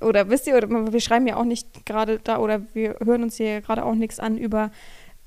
[0.02, 3.36] oder wisst ihr, oder wir schreiben ja auch nicht gerade da, oder wir hören uns
[3.36, 4.70] hier gerade auch nichts an über,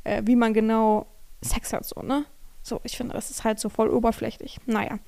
[0.04, 1.08] äh, wie man genau
[1.42, 2.26] Sex hat, so, ne?
[2.64, 4.60] So, ich finde, das ist halt so voll oberflächlich.
[4.66, 5.00] Naja.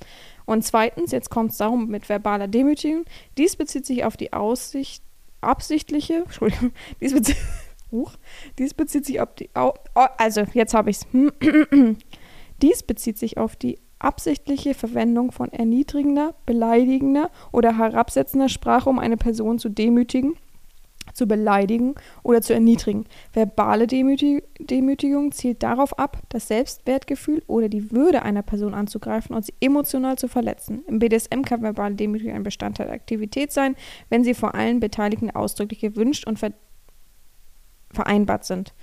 [0.46, 3.04] Und zweitens, jetzt kommt es darum mit verbaler Demütigung.
[3.38, 5.04] Dies bezieht sich auf die Aussicht,
[5.42, 7.38] absichtliche, Entschuldigung, dies bezieht,
[7.92, 8.08] uh,
[8.58, 9.74] dies bezieht sich auf die, oh,
[10.18, 11.08] also jetzt habe ich es.
[12.62, 19.18] dies bezieht sich auf die absichtliche Verwendung von erniedrigender, beleidigender oder herabsetzender Sprache, um eine
[19.18, 20.38] Person zu demütigen,
[21.20, 23.06] zu beleidigen oder zu erniedrigen.
[23.34, 29.46] Verbale Demütig Demütigung zielt darauf ab, das Selbstwertgefühl oder die Würde einer Person anzugreifen und
[29.46, 30.84] sie emotional zu verletzen.
[30.88, 33.76] Im BDSM kann verbale Demütigung ein Bestandteil der Aktivität sein,
[34.10, 36.54] wenn sie vor allen Beteiligten ausdrücklich gewünscht und ver
[37.92, 38.76] vereinbart sind.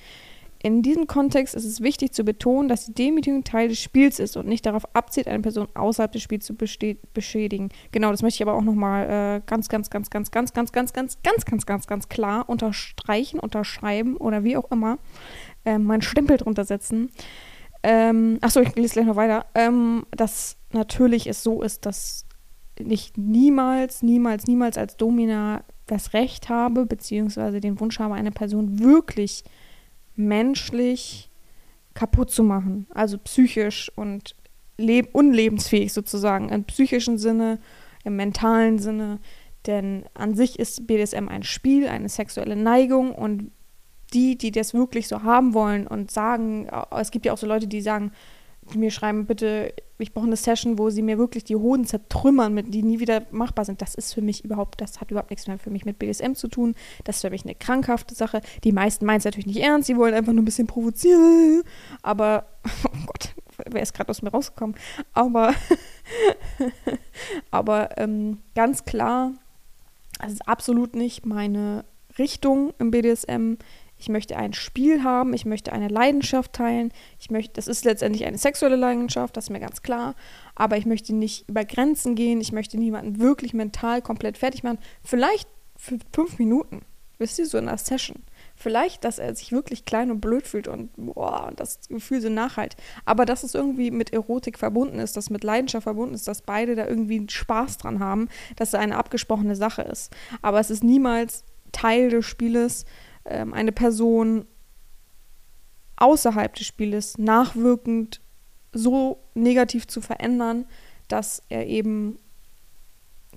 [0.67, 4.37] In diesem Kontext ist es wichtig zu betonen, dass die Demütigung Teil des Spiels ist
[4.37, 7.69] und nicht darauf abzielt, eine Person außerhalb des Spiels zu beschädigen.
[7.93, 10.93] Genau, das möchte ich aber auch nochmal äh, ganz, ganz, ganz, ganz, ganz, ganz, ganz,
[10.93, 14.99] ganz, ganz, ganz, ganz, ganz klar unterstreichen, unterschreiben oder wie auch immer
[15.65, 17.13] äh, meinen Stempel drunter setzen.
[17.85, 19.47] Ähm, achso, ich lese gleich noch weiter.
[19.55, 22.27] Ähm, dass natürlich es so ist, dass
[22.77, 28.81] ich niemals, niemals, niemals als Domina das Recht habe, beziehungsweise den Wunsch habe, eine Person
[28.81, 29.45] wirklich
[30.17, 31.31] menschlich
[31.95, 32.87] kaputt zu machen.
[32.91, 34.35] Also psychisch und
[35.13, 36.51] unlebensfähig sozusagen.
[36.51, 37.59] Im psychischen Sinne,
[38.05, 39.19] im mentalen Sinne.
[39.67, 43.51] Denn an sich ist BDSM ein Spiel, eine sexuelle Neigung und
[44.13, 47.67] die, die das wirklich so haben wollen und sagen, es gibt ja auch so Leute,
[47.67, 48.13] die sagen,
[48.73, 52.53] die mir schreiben, bitte, ich brauche eine Session, wo sie mir wirklich die Hoden zertrümmern,
[52.53, 53.81] mit, die nie wieder machbar sind.
[53.83, 56.49] Das ist für mich überhaupt, das hat überhaupt nichts mehr für mich mit BDSM zu
[56.49, 56.75] tun.
[57.05, 58.41] Das ist für mich eine krankhafte Sache.
[58.65, 61.63] Die meisten meinen es natürlich nicht ernst, sie wollen einfach nur ein bisschen provozieren.
[62.03, 62.47] Aber,
[62.85, 63.35] oh Gott,
[63.71, 64.77] wer ist gerade aus mir rausgekommen?
[65.13, 65.55] Aber,
[67.51, 69.33] aber ähm, ganz klar,
[70.25, 71.85] es ist absolut nicht meine
[72.19, 73.57] Richtung im BDSM
[73.99, 78.27] ich möchte ein Spiel haben, ich möchte eine Leidenschaft teilen, ich möchte, das ist letztendlich
[78.27, 80.15] eine sexuelle Leidenschaft, das ist mir ganz klar,
[80.55, 84.79] aber ich möchte nicht über Grenzen gehen, ich möchte niemanden wirklich mental komplett fertig machen,
[85.03, 86.83] vielleicht für fünf Minuten,
[87.19, 88.23] wisst ihr, so in einer Session.
[88.55, 92.75] Vielleicht, dass er sich wirklich klein und blöd fühlt und boah, das Gefühl so nachhalt.
[93.05, 96.75] Aber dass es irgendwie mit Erotik verbunden ist, dass mit Leidenschaft verbunden ist, dass beide
[96.75, 100.15] da irgendwie Spaß dran haben, dass es eine abgesprochene Sache ist.
[100.41, 102.87] Aber es ist niemals Teil des Spieles,
[103.29, 104.47] ähm, eine Person
[105.97, 108.21] außerhalb des Spieles nachwirkend
[108.73, 110.67] so negativ zu verändern,
[111.09, 112.19] dass er eben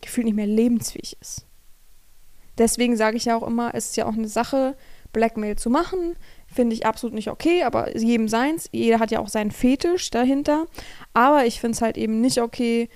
[0.02, 1.46] gefühlt nicht mehr lebensfähig ist.
[2.58, 4.76] Deswegen sage ich ja auch immer, es ist ja auch eine Sache,
[5.14, 6.16] Blackmail zu machen,
[6.48, 8.70] finde ich absolut nicht okay, aber jedem seins.
[8.72, 10.68] Jeder hat ja auch seinen Fetisch dahinter.
[11.14, 12.90] Aber ich finde es halt eben nicht okay,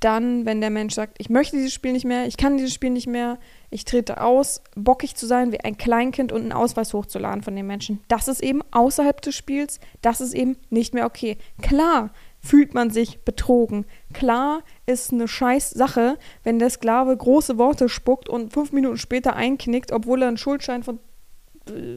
[0.00, 2.90] dann, wenn der Mensch sagt, ich möchte dieses Spiel nicht mehr, ich kann dieses Spiel
[2.90, 3.38] nicht mehr,
[3.70, 7.66] ich trete aus, bockig zu sein wie ein Kleinkind und einen Ausweis hochzuladen von den
[7.66, 8.00] Menschen.
[8.08, 11.36] Das ist eben außerhalb des Spiels, das ist eben nicht mehr okay.
[11.60, 12.10] Klar
[12.40, 13.84] fühlt man sich betrogen.
[14.14, 19.36] Klar ist eine scheiß Sache, wenn der Sklave große Worte spuckt und fünf Minuten später
[19.36, 20.98] einknickt, obwohl er einen Schuldschein von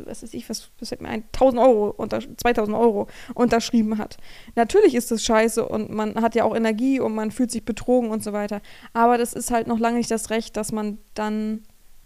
[0.06, 4.18] was weiß ich, was, was fällt mir ein, 1000 Euro, unter, 2000 Euro unterschrieben hat.
[4.56, 8.10] Natürlich ist das scheiße und man hat ja auch Energie und man fühlt sich betrogen
[8.10, 8.62] und so weiter.
[8.94, 11.64] Aber das ist halt noch lange nicht das Recht, dass man dann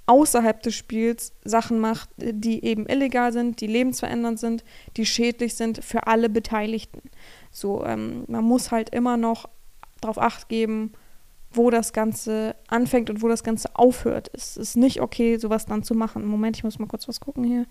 [0.08, 4.63] außerhalb des Spiels Sachen macht, die eben illegal sind, die lebensverändernd sind,
[4.95, 7.01] die schädlich sind für alle Beteiligten.
[7.51, 9.49] So, ähm, man muss halt immer noch
[9.99, 10.93] darauf acht geben,
[11.51, 14.29] wo das Ganze anfängt und wo das Ganze aufhört.
[14.33, 16.25] Es ist nicht okay, sowas dann zu machen.
[16.25, 17.65] Moment, ich muss mal kurz was gucken hier.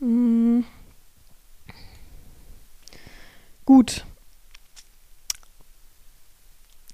[0.00, 0.64] Hm.
[3.64, 4.04] Gut.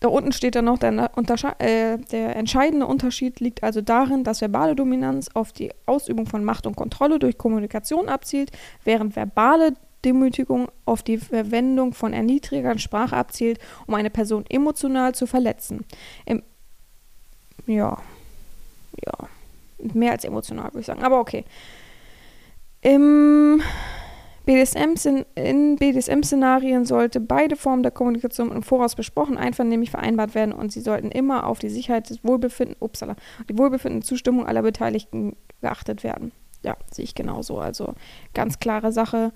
[0.00, 1.10] Da unten steht dann noch, der,
[1.60, 6.66] äh, der entscheidende Unterschied liegt also darin, dass verbale Dominanz auf die Ausübung von Macht
[6.66, 8.50] und Kontrolle durch Kommunikation abzielt,
[8.82, 9.74] während verbale
[10.04, 15.84] Demütigung auf die Verwendung von erniedrigender Sprache abzielt, um eine Person emotional zu verletzen.
[16.26, 16.42] Im,
[17.66, 17.98] ja,
[19.04, 19.28] ja,
[19.94, 21.44] mehr als emotional würde ich sagen, aber okay.
[22.80, 23.62] Im
[24.44, 30.72] BDSM in BDSM-Szenarien sollte beide Formen der Kommunikation im Voraus besprochen, einvernehmlich vereinbart werden und
[30.72, 33.14] sie sollten immer auf die Sicherheit des Wohlbefinden, upsala,
[33.48, 36.32] die Wohlbefinden und Zustimmung aller Beteiligten geachtet werden.
[36.64, 37.58] Ja, sehe ich genauso.
[37.58, 37.94] Also
[38.34, 39.32] ganz klare Sache.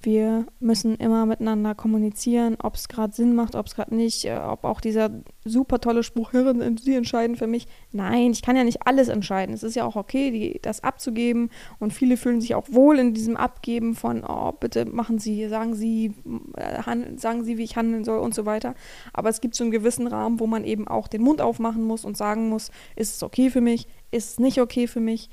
[0.00, 4.36] Wir müssen immer miteinander kommunizieren, ob es gerade Sinn macht, ob es gerade nicht, äh,
[4.38, 5.10] ob auch dieser
[5.44, 7.66] super tolle Spruch, Herren, Sie entscheiden für mich.
[7.90, 9.54] Nein, ich kann ja nicht alles entscheiden.
[9.54, 11.50] Es ist ja auch okay, die, das abzugeben.
[11.80, 15.74] Und viele fühlen sich auch wohl in diesem Abgeben von, oh, bitte machen Sie, sagen
[15.74, 16.14] Sie,
[16.56, 16.80] äh,
[17.16, 18.76] sagen Sie, wie ich handeln soll und so weiter.
[19.12, 22.04] Aber es gibt so einen gewissen Rahmen, wo man eben auch den Mund aufmachen muss
[22.04, 25.28] und sagen muss, ist es okay für mich, ist es nicht okay für mich.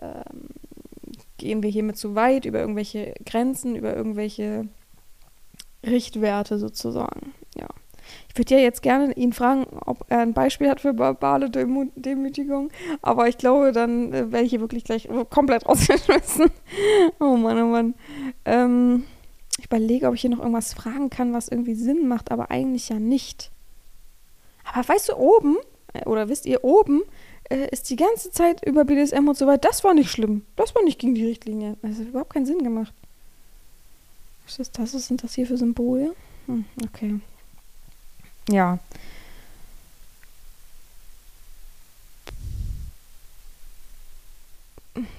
[0.00, 0.48] Ähm,
[1.38, 4.68] gehen wir hiermit zu weit über irgendwelche Grenzen, über irgendwelche
[5.84, 7.32] Richtwerte sozusagen.
[7.56, 7.68] Ja.
[8.28, 11.90] Ich würde ja jetzt gerne ihn fragen, ob er ein Beispiel hat für verbale Demü
[11.96, 12.70] Demütigung,
[13.02, 16.50] aber ich glaube, dann äh, werde ich hier wirklich gleich komplett rausgeschmissen.
[17.20, 17.94] oh Mann, oh Mann.
[18.44, 19.04] Ähm,
[19.52, 22.50] ich Ich überlege, ob ich hier noch irgendwas fragen kann, was irgendwie Sinn macht, aber
[22.50, 23.50] eigentlich ja nicht.
[24.64, 25.56] Aber weißt du, oben,
[25.92, 27.02] äh, oder wisst ihr, oben
[27.50, 29.68] äh, ist die ganze Zeit über BDSM und so weiter.
[29.68, 30.44] Das war nicht schlimm.
[30.56, 31.76] Das war nicht gegen die Richtlinie.
[31.82, 32.92] Das hat überhaupt keinen Sinn gemacht.
[34.44, 34.94] Was ist das?
[34.94, 36.14] Was sind das hier für Symbole?
[36.46, 37.20] Hm, okay.
[38.48, 38.78] Ja.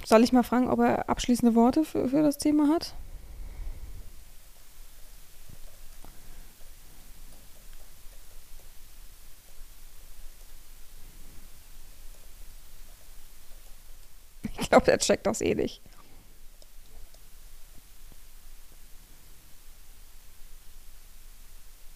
[0.06, 2.94] Soll ich mal fragen, ob er abschließende Worte für, für das Thema hat?
[14.68, 15.82] Ich glaube, der checkt das eh nicht.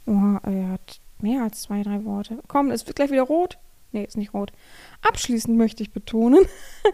[0.05, 2.39] Oh, er hat mehr als zwei, drei Worte.
[2.47, 3.57] Komm, es wird gleich wieder rot.
[3.91, 4.53] Nee, ist nicht rot.
[5.01, 6.45] Abschließend möchte ich betonen,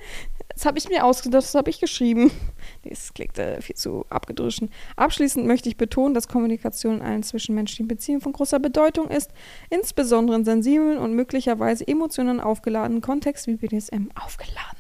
[0.50, 2.32] das habe ich mir ausgedacht, das habe ich geschrieben.
[2.84, 4.72] Nee, es klingt äh, viel zu abgedrischen.
[4.96, 9.30] Abschließend möchte ich betonen, dass Kommunikation in allen zwischenmenschlichen Beziehungen von großer Bedeutung ist,
[9.70, 14.77] insbesondere in sensiblen und möglicherweise emotional aufgeladenen Kontext wie BDSM aufgeladen.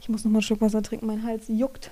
[0.00, 1.90] Ich muss noch mal einen Schluck Wasser trinken, mein Hals juckt.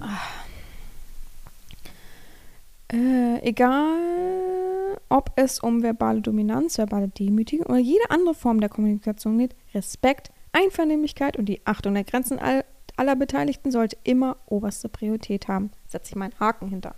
[0.00, 0.18] Ah.
[2.92, 9.38] Äh, egal, ob es um verbale Dominanz, verbale Demütigung oder jede andere Form der Kommunikation
[9.38, 12.64] geht, Respekt, Einvernehmlichkeit und die Achtung der Grenzen all,
[12.96, 15.70] aller Beteiligten sollte immer oberste Priorität haben.
[15.86, 16.94] Setze ich meinen Haken hinter.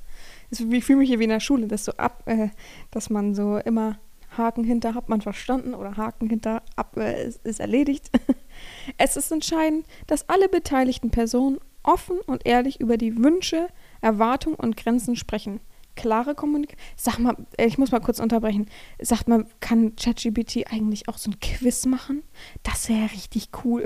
[0.51, 2.49] Ich fühle mich hier wie in der Schule, dass, so ab, äh,
[2.91, 3.99] dass man so immer
[4.37, 8.11] Haken hinter hat man verstanden oder Haken hinter ab äh, ist, ist erledigt.
[8.99, 13.69] es ist entscheidend, dass alle beteiligten Personen offen und ehrlich über die Wünsche,
[14.01, 15.61] Erwartungen und Grenzen sprechen
[16.01, 16.81] klare Kommunikation.
[16.97, 18.67] Sag mal, äh, ich muss mal kurz unterbrechen.
[19.01, 22.23] Sag mal, kann ChatGPT eigentlich auch so ein Quiz machen?
[22.63, 23.85] Das wäre richtig cool.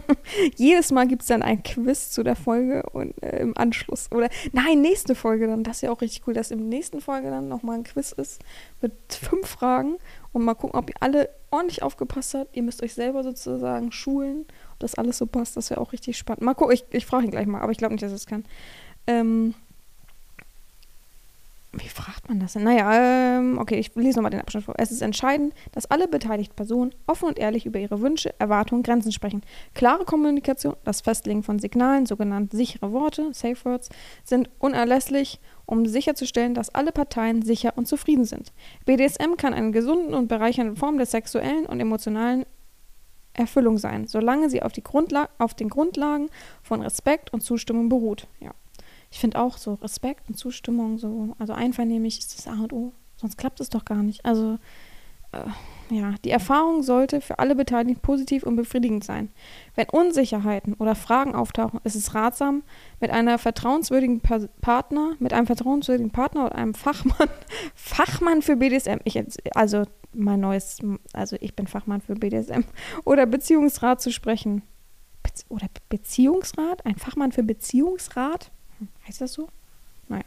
[0.56, 4.10] Jedes Mal gibt es dann ein Quiz zu der Folge und äh, im Anschluss.
[4.12, 5.64] Oder nein, nächste Folge dann.
[5.64, 8.42] Das ja auch richtig cool, dass im nächsten Folge dann nochmal ein Quiz ist
[8.80, 9.96] mit fünf Fragen
[10.32, 12.56] und mal gucken, ob ihr alle ordentlich aufgepasst habt.
[12.56, 15.56] Ihr müsst euch selber sozusagen schulen, ob das alles so passt.
[15.56, 16.42] Das wäre auch richtig spannend.
[16.42, 18.44] Mal gucken, ich, ich frage ihn gleich mal, aber ich glaube nicht, dass es kann.
[19.06, 19.54] Ähm,
[21.78, 22.64] wie fragt man das denn?
[22.64, 24.74] Naja, ähm, okay, ich lese nochmal den Abschnitt vor.
[24.78, 29.12] Es ist entscheidend, dass alle beteiligten Personen offen und ehrlich über ihre Wünsche, Erwartungen, Grenzen
[29.12, 29.42] sprechen.
[29.74, 33.88] Klare Kommunikation, das Festlegen von Signalen, sogenannte sichere Worte, Safe Words,
[34.24, 38.52] sind unerlässlich, um sicherzustellen, dass alle Parteien sicher und zufrieden sind.
[38.84, 42.46] BDSM kann eine gesunde und bereichernde Form der sexuellen und emotionalen
[43.32, 44.72] Erfüllung sein, solange sie auf,
[45.38, 46.28] auf den Grundlagen
[46.62, 48.26] von Respekt und Zustimmung beruht.
[48.40, 48.52] Ja
[49.16, 52.92] ich finde auch so Respekt und Zustimmung, so, also einvernehmlich ist das A und O.
[53.16, 54.26] Sonst klappt es doch gar nicht.
[54.26, 54.58] Also,
[55.32, 55.38] äh,
[55.88, 59.30] ja, die Erfahrung sollte für alle Beteiligten positiv und befriedigend sein.
[59.74, 62.62] Wenn Unsicherheiten oder Fragen auftauchen, ist es ratsam,
[63.00, 67.30] mit einer vertrauenswürdigen pa Partner, mit einem vertrauenswürdigen Partner oder einem Fachmann,
[67.74, 69.18] Fachmann für BDSM, ich
[69.54, 70.76] also mein neues,
[71.14, 72.64] also ich bin Fachmann für BDSM,
[73.06, 74.62] oder Beziehungsrat zu sprechen.
[75.48, 76.84] Oder Beziehungsrat?
[76.84, 78.50] Ein Fachmann für Beziehungsrat?
[79.06, 79.48] Heißt das so?
[80.08, 80.24] Naja.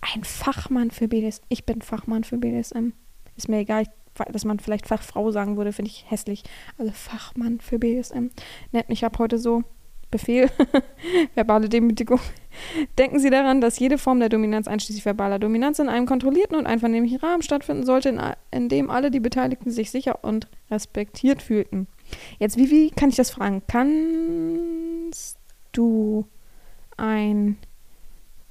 [0.00, 1.44] Ein Fachmann für BDSM.
[1.48, 2.92] Ich bin Fachmann für BDSM.
[3.36, 3.84] Ist mir egal,
[4.32, 6.42] dass man vielleicht Fachfrau sagen würde, finde ich hässlich.
[6.78, 8.28] Also Fachmann für BDSM.
[8.72, 9.62] Nennt mich ab heute so.
[10.10, 10.50] Befehl,
[11.34, 12.18] verbale Demütigung.
[12.98, 16.66] Denken Sie daran, dass jede Form der Dominanz, einschließlich verbaler Dominanz, in einem kontrollierten und
[16.66, 21.86] einvernehmlichen Rahmen stattfinden sollte, in, in, dem alle die Beteiligten sich sicher und respektiert fühlten.
[22.40, 23.62] Jetzt, wie kann ich das fragen?
[23.68, 25.38] Kannst
[25.70, 26.26] du
[26.96, 27.56] ein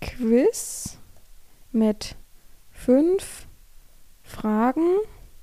[0.01, 0.97] Quiz
[1.71, 2.15] mit
[2.71, 3.47] fünf
[4.23, 4.97] Fragen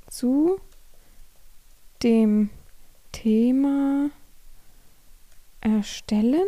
[0.08, 0.60] zu
[2.02, 2.50] dem
[3.12, 4.10] Thema
[5.60, 6.46] erstellen.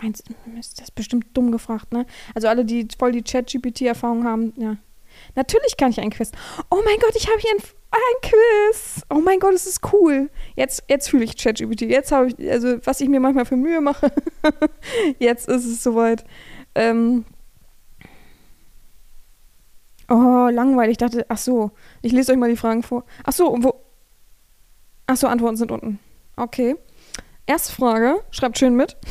[0.00, 2.06] Meinst du, ist das bestimmt dumm gefragt, ne?
[2.34, 4.76] Also alle, die voll die Chat-GPT-Erfahrung haben, ja.
[5.34, 6.32] Natürlich kann ich ein Quiz.
[6.70, 9.02] Oh mein Gott, ich habe hier ein, ein, Quiz.
[9.10, 10.30] Oh mein Gott, es ist cool.
[10.56, 11.82] Jetzt, jetzt fühle ich ChatGPT.
[11.82, 14.12] Jetzt habe ich, also was ich mir manchmal für Mühe mache,
[15.18, 16.24] jetzt ist es soweit.
[16.74, 17.24] Ähm
[20.08, 20.92] oh, langweilig.
[20.92, 21.70] Ich dachte, ach so,
[22.02, 23.04] ich lese euch mal die Fragen vor.
[23.24, 23.74] Ach so, wo?
[25.06, 25.98] Ach so, Antworten sind unten.
[26.36, 26.76] Okay.
[27.46, 28.96] Erste Frage, schreibt schön mit.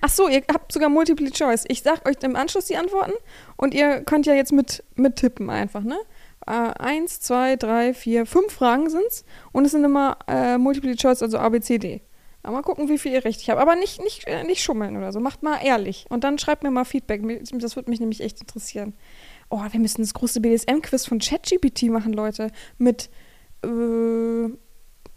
[0.00, 1.64] Ach so, ihr habt sogar Multiple Choice.
[1.66, 3.12] Ich sag euch im Anschluss die Antworten
[3.56, 5.98] und ihr könnt ja jetzt mit, mit tippen einfach, ne?
[6.46, 11.22] Äh, eins, zwei, drei, vier, fünf Fragen sind's und es sind immer äh, Multiple Choice,
[11.22, 12.02] also A, B, C, D.
[12.42, 13.60] Aber mal gucken, wie viel ihr richtig habt.
[13.60, 15.20] Aber nicht, nicht, äh, nicht schummeln oder so.
[15.20, 16.06] Macht mal ehrlich.
[16.08, 17.22] Und dann schreibt mir mal Feedback.
[17.52, 18.94] Das würde mich nämlich echt interessieren.
[19.48, 22.50] Oh, wir müssen das große BDSM-Quiz von ChatGPT machen, Leute.
[22.78, 23.10] Mit
[23.64, 23.68] äh,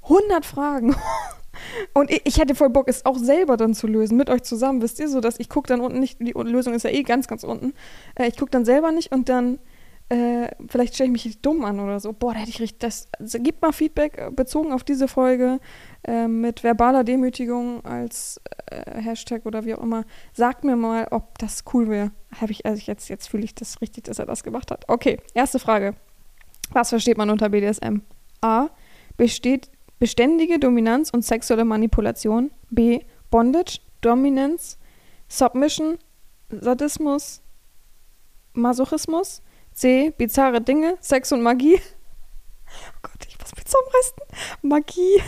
[0.04, 0.96] 100 Fragen.
[1.94, 5.00] Und ich, hätte voll Bock, es auch selber dann zu lösen, mit euch zusammen, wisst
[5.00, 7.46] ihr, so dass ich gucke dann unten nicht, die Lösung ist ja eh ganz, ganz
[7.46, 7.74] unten.
[8.16, 9.60] Äh, ich gucke dann selber nicht und dann
[10.10, 12.14] äh, vielleicht stelle ich mich dumm an oder so.
[12.14, 12.80] Boah, da hätte ich richtig.
[12.80, 15.60] Das, also, gib mal Feedback äh, bezogen auf diese Folge
[16.08, 20.06] äh, mit verbaler Demütigung als äh, Hashtag oder wie auch immer.
[20.34, 22.12] Sagt mir mal, ob das cool wäre.
[22.40, 24.86] Habe ich, also jetzt, jetzt fühle ich das richtig, dass er das gemacht hat.
[24.88, 25.96] Okay, erste Frage.
[26.72, 28.02] Was versteht man unter BDSM?
[28.42, 28.70] A.
[29.18, 32.52] Besteht beständige Dominanz und sexuelle Manipulation.
[32.70, 33.00] B.
[33.30, 34.78] Bondage, Dominanz,
[35.28, 35.98] Submission,
[36.50, 37.42] Sadismus,
[38.54, 39.42] Masochismus.
[39.76, 40.14] C.
[40.18, 41.80] Bizarre Dinge, Sex und Magie.
[42.68, 44.18] Oh Gott, ich muss mich zusammenreißen.
[44.64, 45.22] Magie.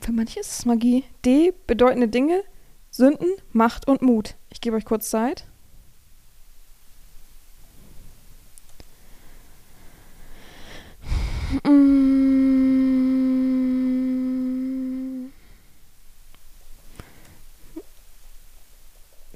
[0.00, 1.04] Für manche ist es Magie.
[1.24, 1.52] D.
[1.66, 2.42] Bedeutende Dinge,
[2.90, 4.36] Sünden, Macht und Mut.
[4.50, 5.46] Ich gebe euch kurz Zeit.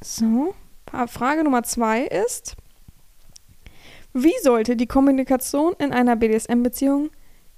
[0.01, 0.55] So,
[1.07, 2.57] Frage Nummer zwei ist,
[4.15, 7.11] wie sollte die Kommunikation in einer BDSM-Beziehung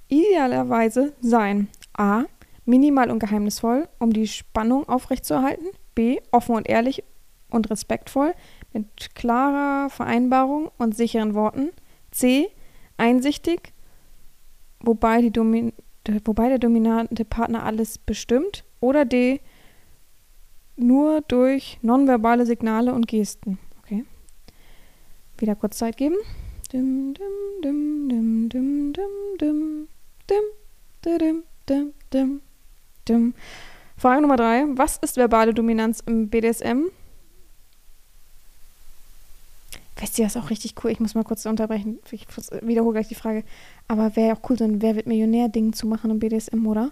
[0.09, 1.69] idealerweise sein?
[1.97, 2.25] A.
[2.65, 5.67] Minimal und geheimnisvoll, um die Spannung aufrechtzuerhalten.
[5.95, 6.19] B.
[6.31, 7.03] Offen und ehrlich
[7.49, 8.33] und respektvoll,
[8.73, 11.69] mit klarer Vereinbarung und sicheren Worten.
[12.11, 12.49] C.
[12.97, 13.73] Einsichtig,
[14.79, 15.73] wobei, Domin
[16.25, 18.63] wobei der dominante Partner alles bestimmt.
[18.79, 19.41] Oder D.
[20.75, 23.59] Nur durch nonverbale Signale und Gesten.
[23.83, 24.05] Okay.
[25.37, 26.15] Wieder kurz Zeit geben.
[26.71, 29.87] Dim, dim, dim, dim, dim, dim, dim,
[30.29, 30.43] dim,
[31.05, 32.41] dim, dim, dim,
[33.07, 33.33] dim.
[33.97, 34.65] Frage Nummer drei.
[34.69, 36.85] Was ist verbale Dominanz im BDSM?
[40.01, 40.89] Wisst ihr, das ist auch richtig cool.
[40.89, 41.99] Ich muss mal kurz unterbrechen.
[42.09, 42.25] Ich
[42.63, 43.43] wiederhole gleich die Frage.
[43.87, 46.91] Aber wäre ja auch cool, so ein Wer wird Millionär-Ding zu machen im BDSM, oder?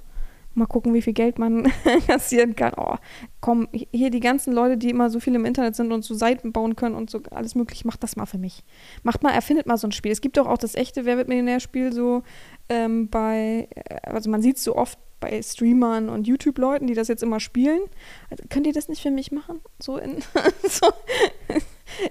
[0.53, 1.71] Mal gucken, wie viel Geld man
[2.07, 2.73] kassieren kann.
[2.77, 2.95] Oh,
[3.41, 6.51] komm, hier die ganzen Leute, die immer so viel im Internet sind und so Seiten
[6.51, 8.63] bauen können und so alles mögliche, macht das mal für mich.
[9.01, 10.11] Macht mal, erfindet mal so ein Spiel.
[10.11, 12.21] Es gibt doch auch das echte Wer wird Millionär-Spiel so
[12.67, 17.07] ähm, bei, äh, also man sieht es so oft bei Streamern und YouTube-Leuten, die das
[17.07, 17.81] jetzt immer spielen.
[18.29, 19.61] Also, könnt ihr das nicht für mich machen?
[19.79, 20.21] So in,
[20.67, 20.87] so,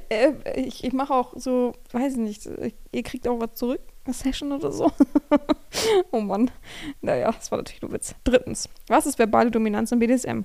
[0.08, 2.48] äh, ich, ich mache auch so, weiß ich nicht,
[2.92, 3.80] ihr kriegt auch was zurück
[4.12, 4.90] Session oder so.
[6.10, 6.50] oh Mann.
[7.00, 8.14] Naja, das war natürlich nur Witz.
[8.24, 8.68] Drittens.
[8.88, 10.44] Was ist verbale Dominanz im BDSM?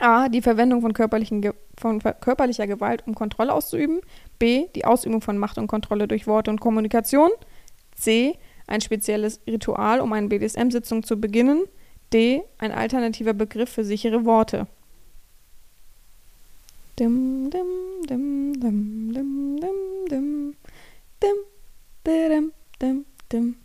[0.00, 0.28] A.
[0.28, 4.00] Die Verwendung von, körperlichen von körperlicher Gewalt, um Kontrolle auszuüben.
[4.38, 4.66] B.
[4.74, 7.30] Die Ausübung von Macht und Kontrolle durch Worte und Kommunikation.
[7.94, 8.36] C.
[8.66, 11.64] Ein spezielles Ritual, um eine BDSM-Sitzung zu beginnen.
[12.12, 12.42] D.
[12.58, 14.66] Ein alternativer Begriff für sichere Worte.
[16.98, 17.66] Dim, dim,
[18.08, 20.54] dim, dim, dim, dim,
[21.20, 21.44] dim,
[22.04, 23.56] dim, dim, Dim,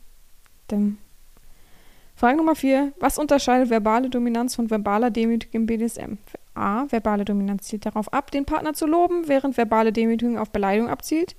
[0.72, 0.97] dim.
[2.16, 2.93] Frage Nummer 4.
[3.00, 6.18] Was unterscheidet verbale Dominanz von verbaler Demütigung im BDSM?
[6.54, 6.86] A.
[6.91, 11.36] Verbale Dominanz zielt darauf ab, den Partner zu loben, während verbale Demütigung auf Beleidigung abzielt.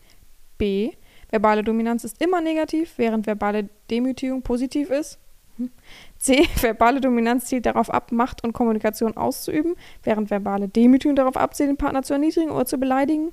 [0.59, 0.93] B.
[1.31, 5.19] Verbale Dominanz ist immer negativ, während verbale Demütigung positiv ist.
[5.57, 5.71] Hm.
[6.19, 6.47] C.
[6.57, 11.77] Verbale Dominanz zielt darauf ab, Macht und Kommunikation auszuüben, während verbale Demütigung darauf abzielt, den
[11.77, 13.33] Partner zu erniedrigen oder zu beleidigen.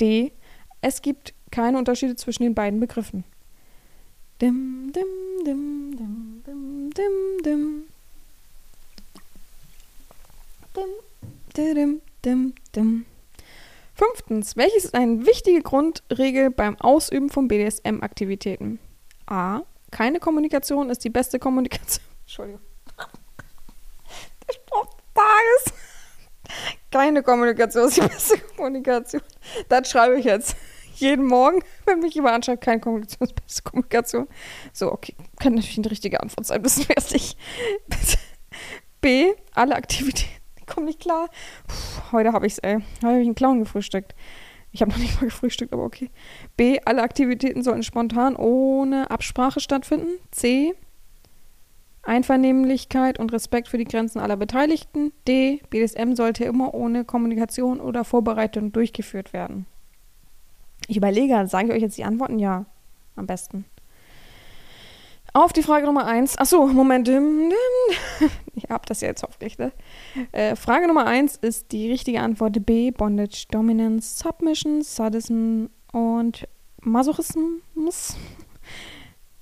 [0.00, 0.32] D.
[0.80, 3.24] Es gibt keine Unterschiede zwischen den beiden Begriffen.
[4.40, 7.84] Dim, dim, dim, dim, dim, dim, dim.
[11.56, 13.06] Dim, dim, dim, dim.
[13.94, 18.80] Fünftens, welches ist eine wichtige Grundregel beim Ausüben von BDSM-Aktivitäten?
[19.26, 19.62] A.
[19.90, 22.04] Keine Kommunikation ist die beste Kommunikation.
[22.22, 22.60] Entschuldigung.
[24.48, 25.78] Der Spruch Tages.
[26.90, 29.22] Keine Kommunikation ist die beste Kommunikation.
[29.68, 30.56] Das schreibe ich jetzt
[30.96, 34.28] jeden Morgen, wenn mich jemand anschreibt, keine Kommunikation ist beste Kommunikation.
[34.72, 37.38] So, okay, kann natürlich eine richtige Antwort sein, wissen wir es nicht.
[39.00, 40.30] B, alle Aktivitäten,
[40.68, 41.28] die kommen nicht klar.
[41.66, 42.76] Puh, heute habe ich es, ey.
[42.96, 44.14] Heute habe ich einen Clown gefrühstückt.
[44.72, 46.10] Ich habe noch nicht mal gefrühstückt, aber okay.
[46.56, 50.18] B, alle Aktivitäten sollten spontan ohne Absprache stattfinden.
[50.32, 50.74] C,
[52.02, 55.12] Einvernehmlichkeit und Respekt für die Grenzen aller Beteiligten.
[55.26, 59.66] D, BDSM sollte immer ohne Kommunikation oder Vorbereitung durchgeführt werden.
[60.88, 62.38] Ich überlege, sage ich euch jetzt die Antworten?
[62.38, 62.66] Ja,
[63.16, 63.64] am besten.
[65.32, 66.38] Auf die Frage Nummer 1.
[66.38, 67.08] Achso, Moment.
[68.54, 69.72] Ich hab das ja jetzt hoffentlich, ne?
[70.32, 72.90] Äh, Frage Nummer 1 ist die richtige Antwort B.
[72.90, 76.46] Bondage, Dominance, Submission, Sadism und
[76.80, 78.16] Masochismus.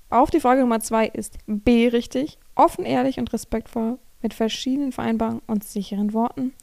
[0.09, 2.37] Auf die Frage Nummer 2 ist B richtig.
[2.55, 6.53] Offen, ehrlich und respektvoll mit verschiedenen Vereinbarungen und sicheren Worten.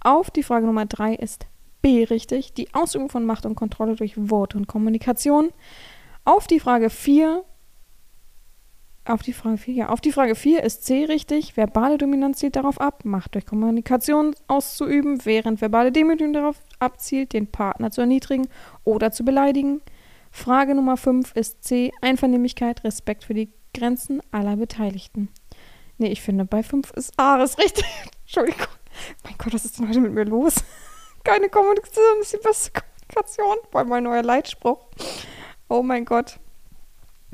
[0.00, 1.46] Auf die Frage Nummer 3 ist
[1.80, 5.50] B richtig, die Ausübung von Macht und Kontrolle durch Wort und Kommunikation.
[6.24, 7.44] Auf die Frage 4
[9.08, 9.88] Auf die Frage 4, ja.
[9.88, 11.56] Auf die Frage 4 ist C richtig.
[11.56, 17.46] Verbale Dominanz zielt darauf ab, Macht durch Kommunikation auszuüben, während verbale Demütigung darauf abzielt, den
[17.46, 18.48] Partner zu erniedrigen
[18.84, 19.80] oder zu beleidigen.
[20.30, 21.90] Frage Nummer 5 ist C.
[22.02, 25.30] Einvernehmlichkeit, Respekt für die Grenzen aller Beteiligten.
[25.96, 27.86] Nee, ich finde, bei 5 ist A das richtig.
[28.26, 28.66] Entschuldigung.
[29.24, 30.56] Mein Gott, was ist denn heute mit mir los?
[31.24, 32.72] Keine Kommunikation ist die beste
[33.08, 33.56] Kommunikation.
[33.72, 34.80] Allem mein neuer Leitspruch.
[35.70, 36.38] Oh mein Gott.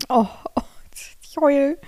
[0.09, 0.63] Oh, oh
[1.35, 1.79] ich heul.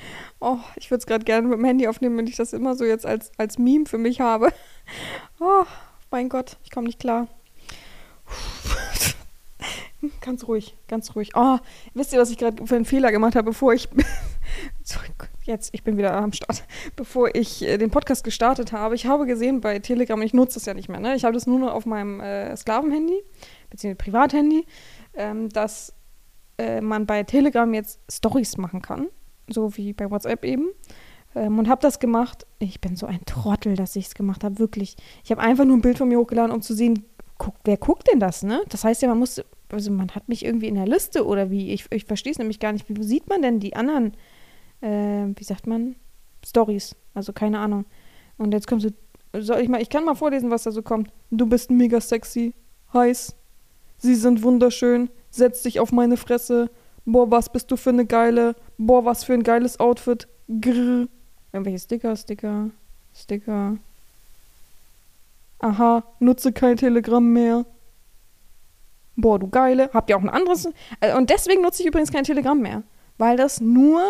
[0.41, 2.85] Oh, ich würde es gerade gerne mit dem Handy aufnehmen, wenn ich das immer so
[2.85, 4.53] jetzt als, als Meme für mich habe.
[5.41, 5.65] Oh,
[6.13, 7.27] mein Gott, ich komme nicht klar.
[10.21, 11.33] ganz ruhig, ganz ruhig.
[11.35, 11.59] Oh,
[11.93, 13.89] wisst ihr, was ich gerade für einen Fehler gemacht habe, bevor ich.
[15.45, 16.65] jetzt, ich bin wieder am Start.
[16.95, 20.67] Bevor ich äh, den Podcast gestartet habe, ich habe gesehen bei Telegram, ich nutze das
[20.67, 21.17] ja nicht mehr, ne?
[21.17, 23.23] Ich habe das nur noch auf meinem äh, Sklavenhandy,
[23.69, 24.67] beziehungsweise Privathandy,
[25.15, 25.93] ähm, dass
[26.59, 29.09] äh, man bei Telegram jetzt Stories machen kann
[29.49, 30.69] so wie bei WhatsApp eben.
[31.35, 32.47] Ähm, und habe das gemacht.
[32.59, 34.97] Ich bin so ein Trottel, dass ich es gemacht habe, wirklich.
[35.25, 37.05] Ich habe einfach nur ein Bild von mir hochgeladen, um zu sehen,
[37.39, 38.63] guck, wer guckt denn das, ne?
[38.69, 41.73] Das heißt ja, man muss, also man hat mich irgendwie in der Liste oder wie.
[41.73, 42.87] Ich, ich verstehe es nämlich gar nicht.
[42.89, 44.15] Wie sieht man denn die anderen,
[44.81, 45.97] äh, wie sagt man,
[46.45, 46.97] Stories?
[47.15, 47.85] Also keine Ahnung.
[48.39, 51.11] Und jetzt kommst du, soll ich mal, ich kann mal vorlesen, was da so kommt.
[51.31, 52.55] Du bist mega sexy,
[52.93, 53.37] heiß.
[53.99, 55.11] Sie sind wunderschön.
[55.31, 56.71] Setz dich auf meine Fresse.
[57.07, 58.57] Boah, was bist du für eine geile.
[58.79, 60.29] Boah, was für ein geiles Outfit.
[60.49, 61.09] Grrr.
[61.53, 62.71] Irgendwelche Sticker, Sticker,
[63.15, 63.79] Sticker.
[65.61, 67.65] Aha, nutze kein Telegram mehr.
[69.15, 69.89] Boah, du geile.
[69.95, 70.69] Habt ihr auch ein anderes?
[71.01, 72.83] Äh, und deswegen nutze ich übrigens kein Telegram mehr.
[73.19, 74.03] Weil das nur.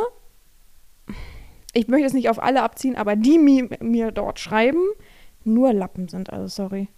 [1.73, 4.83] Ich möchte es nicht auf alle abziehen, aber die mir, mir dort schreiben,
[5.45, 6.33] nur Lappen sind.
[6.33, 6.89] Also, sorry.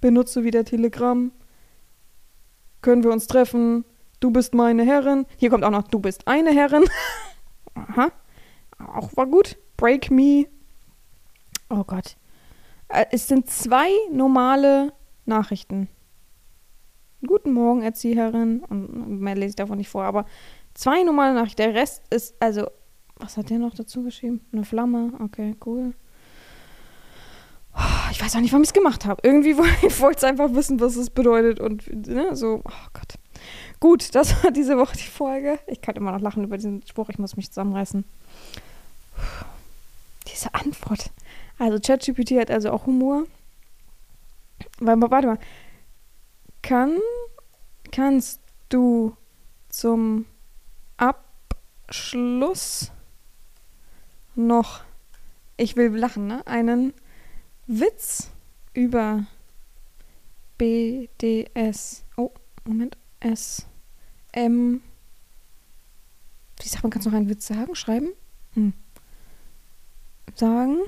[0.00, 1.30] Benutze wieder Telegram.
[2.80, 3.84] Können wir uns treffen?
[4.22, 5.26] Du bist meine Herrin.
[5.36, 6.84] Hier kommt auch noch, du bist eine Herrin.
[7.74, 8.12] Aha.
[8.94, 9.58] Auch war gut.
[9.76, 10.46] Break me.
[11.68, 12.16] Oh Gott.
[12.86, 14.92] Äh, es sind zwei normale
[15.26, 15.88] Nachrichten.
[17.26, 18.60] Guten Morgen, Erzieherin.
[18.60, 20.24] Und mehr lese ich davon nicht vor, aber
[20.72, 21.62] zwei normale Nachrichten.
[21.62, 22.68] Der Rest ist, also,
[23.16, 24.40] was hat der noch dazu geschrieben?
[24.52, 25.14] Eine Flamme.
[25.18, 25.94] Okay, cool.
[28.12, 29.20] Ich weiß auch nicht, warum ich es gemacht habe.
[29.24, 31.58] Irgendwie wollte ich es einfach wissen, was es bedeutet.
[31.58, 33.18] Und ne, so, oh Gott.
[33.82, 35.58] Gut, das war diese Woche die Folge.
[35.66, 38.04] Ich kann immer noch lachen über diesen Spruch, ich muss mich zusammenreißen.
[40.28, 41.10] Diese Antwort.
[41.58, 43.24] Also ChatGPT hat also auch Humor.
[44.78, 45.38] Warte mal.
[46.62, 46.96] Kann,
[47.90, 49.16] kannst du
[49.68, 50.26] zum
[50.96, 52.92] Abschluss
[54.36, 54.84] noch,
[55.56, 56.46] ich will lachen, ne?
[56.46, 56.94] Einen
[57.66, 58.30] Witz
[58.74, 59.26] über
[60.56, 62.04] BDS.
[62.16, 62.30] Oh,
[62.64, 62.96] Moment.
[63.18, 63.66] S.
[64.32, 64.80] M.
[66.60, 67.74] Wie sagt man, kannst du noch einen Witz sagen?
[67.74, 68.08] Schreiben?
[68.54, 68.72] Hm.
[70.34, 70.78] Sagen.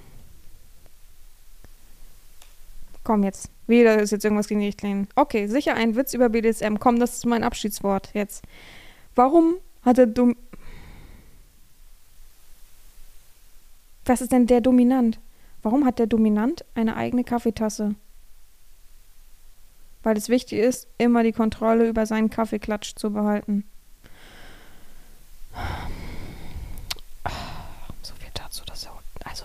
[3.02, 3.50] Komm jetzt.
[3.66, 5.08] Wieder ist jetzt irgendwas gegen die Richtlinien.
[5.14, 6.76] Okay, sicher ein Witz über BDSM.
[6.78, 8.42] Komm, das ist mein Abschiedswort jetzt.
[9.14, 10.36] Warum hat er dumm.
[14.04, 15.18] Was ist denn der Dominant?
[15.62, 17.94] Warum hat der Dominant eine eigene Kaffeetasse?
[20.04, 23.64] Weil es wichtig ist, immer die Kontrolle über seinen Kaffeeklatsch zu behalten.
[28.02, 28.92] So viel dazu, dass er.
[29.24, 29.44] Also,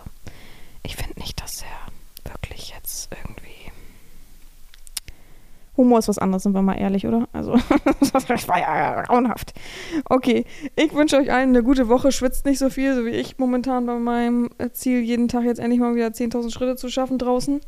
[0.84, 3.72] ich finde nicht, dass er wirklich jetzt irgendwie.
[5.78, 7.30] Humor ist was anderes, sind wir mal ehrlich, oder?
[7.32, 7.58] Also,
[8.14, 9.54] das war ja grauenhaft.
[10.10, 10.46] Okay,
[10.76, 12.12] ich wünsche euch allen eine gute Woche.
[12.12, 15.80] Schwitzt nicht so viel, so wie ich momentan bei meinem Ziel, jeden Tag jetzt endlich
[15.80, 17.62] mal wieder 10.000 Schritte zu schaffen draußen.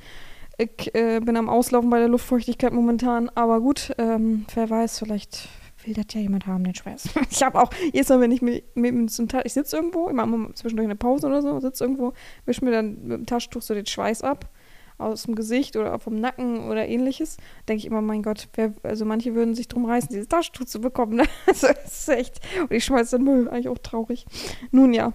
[0.62, 5.50] Ich äh, bin am Auslaufen bei der Luftfeuchtigkeit momentan, aber gut, ähm, wer weiß, vielleicht
[5.84, 7.10] will das ja jemand haben, den Schweiß.
[7.32, 10.14] ich habe auch, jedes Mal, wenn ich mit, mit zum Teil, ich sitze irgendwo, ich
[10.14, 12.14] mache zwischendurch eine Pause oder so, sitze irgendwo,
[12.46, 14.52] wische mir dann mit dem Taschentuch so den Schweiß ab
[15.00, 17.38] aus dem Gesicht oder vom Nacken oder ähnliches,
[17.68, 20.80] denke ich immer, mein Gott, wer, also manche würden sich drum reißen, dieses Taschentuch zu
[20.80, 21.16] bekommen.
[21.16, 21.24] Ne?
[21.48, 22.40] Also, das ist echt.
[22.62, 24.28] Und ich schmeiße den Müll, eigentlich auch traurig.
[24.70, 25.14] Nun ja.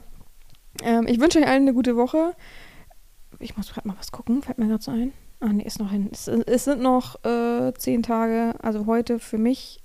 [0.82, 2.34] Ähm, ich wünsche euch allen eine gute Woche.
[3.38, 5.12] Ich muss gerade mal was gucken, fällt mir gerade so ein.
[5.40, 6.08] Ah, nee, ist noch hin.
[6.12, 9.82] Es, es sind noch äh, zehn Tage, also heute für mich,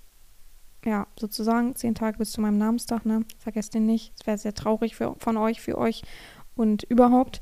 [0.85, 3.25] ja, sozusagen zehn Tage bis zu meinem Namenstag, ne?
[3.37, 4.13] Vergesst den nicht.
[4.19, 6.03] Es wäre sehr traurig für, von euch, für euch
[6.55, 7.41] und überhaupt.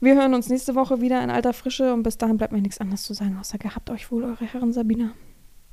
[0.00, 2.78] Wir hören uns nächste Woche wieder in alter Frische und bis dahin bleibt mir nichts
[2.78, 5.12] anderes zu sagen, außer gehabt euch wohl, eure Herren Sabina.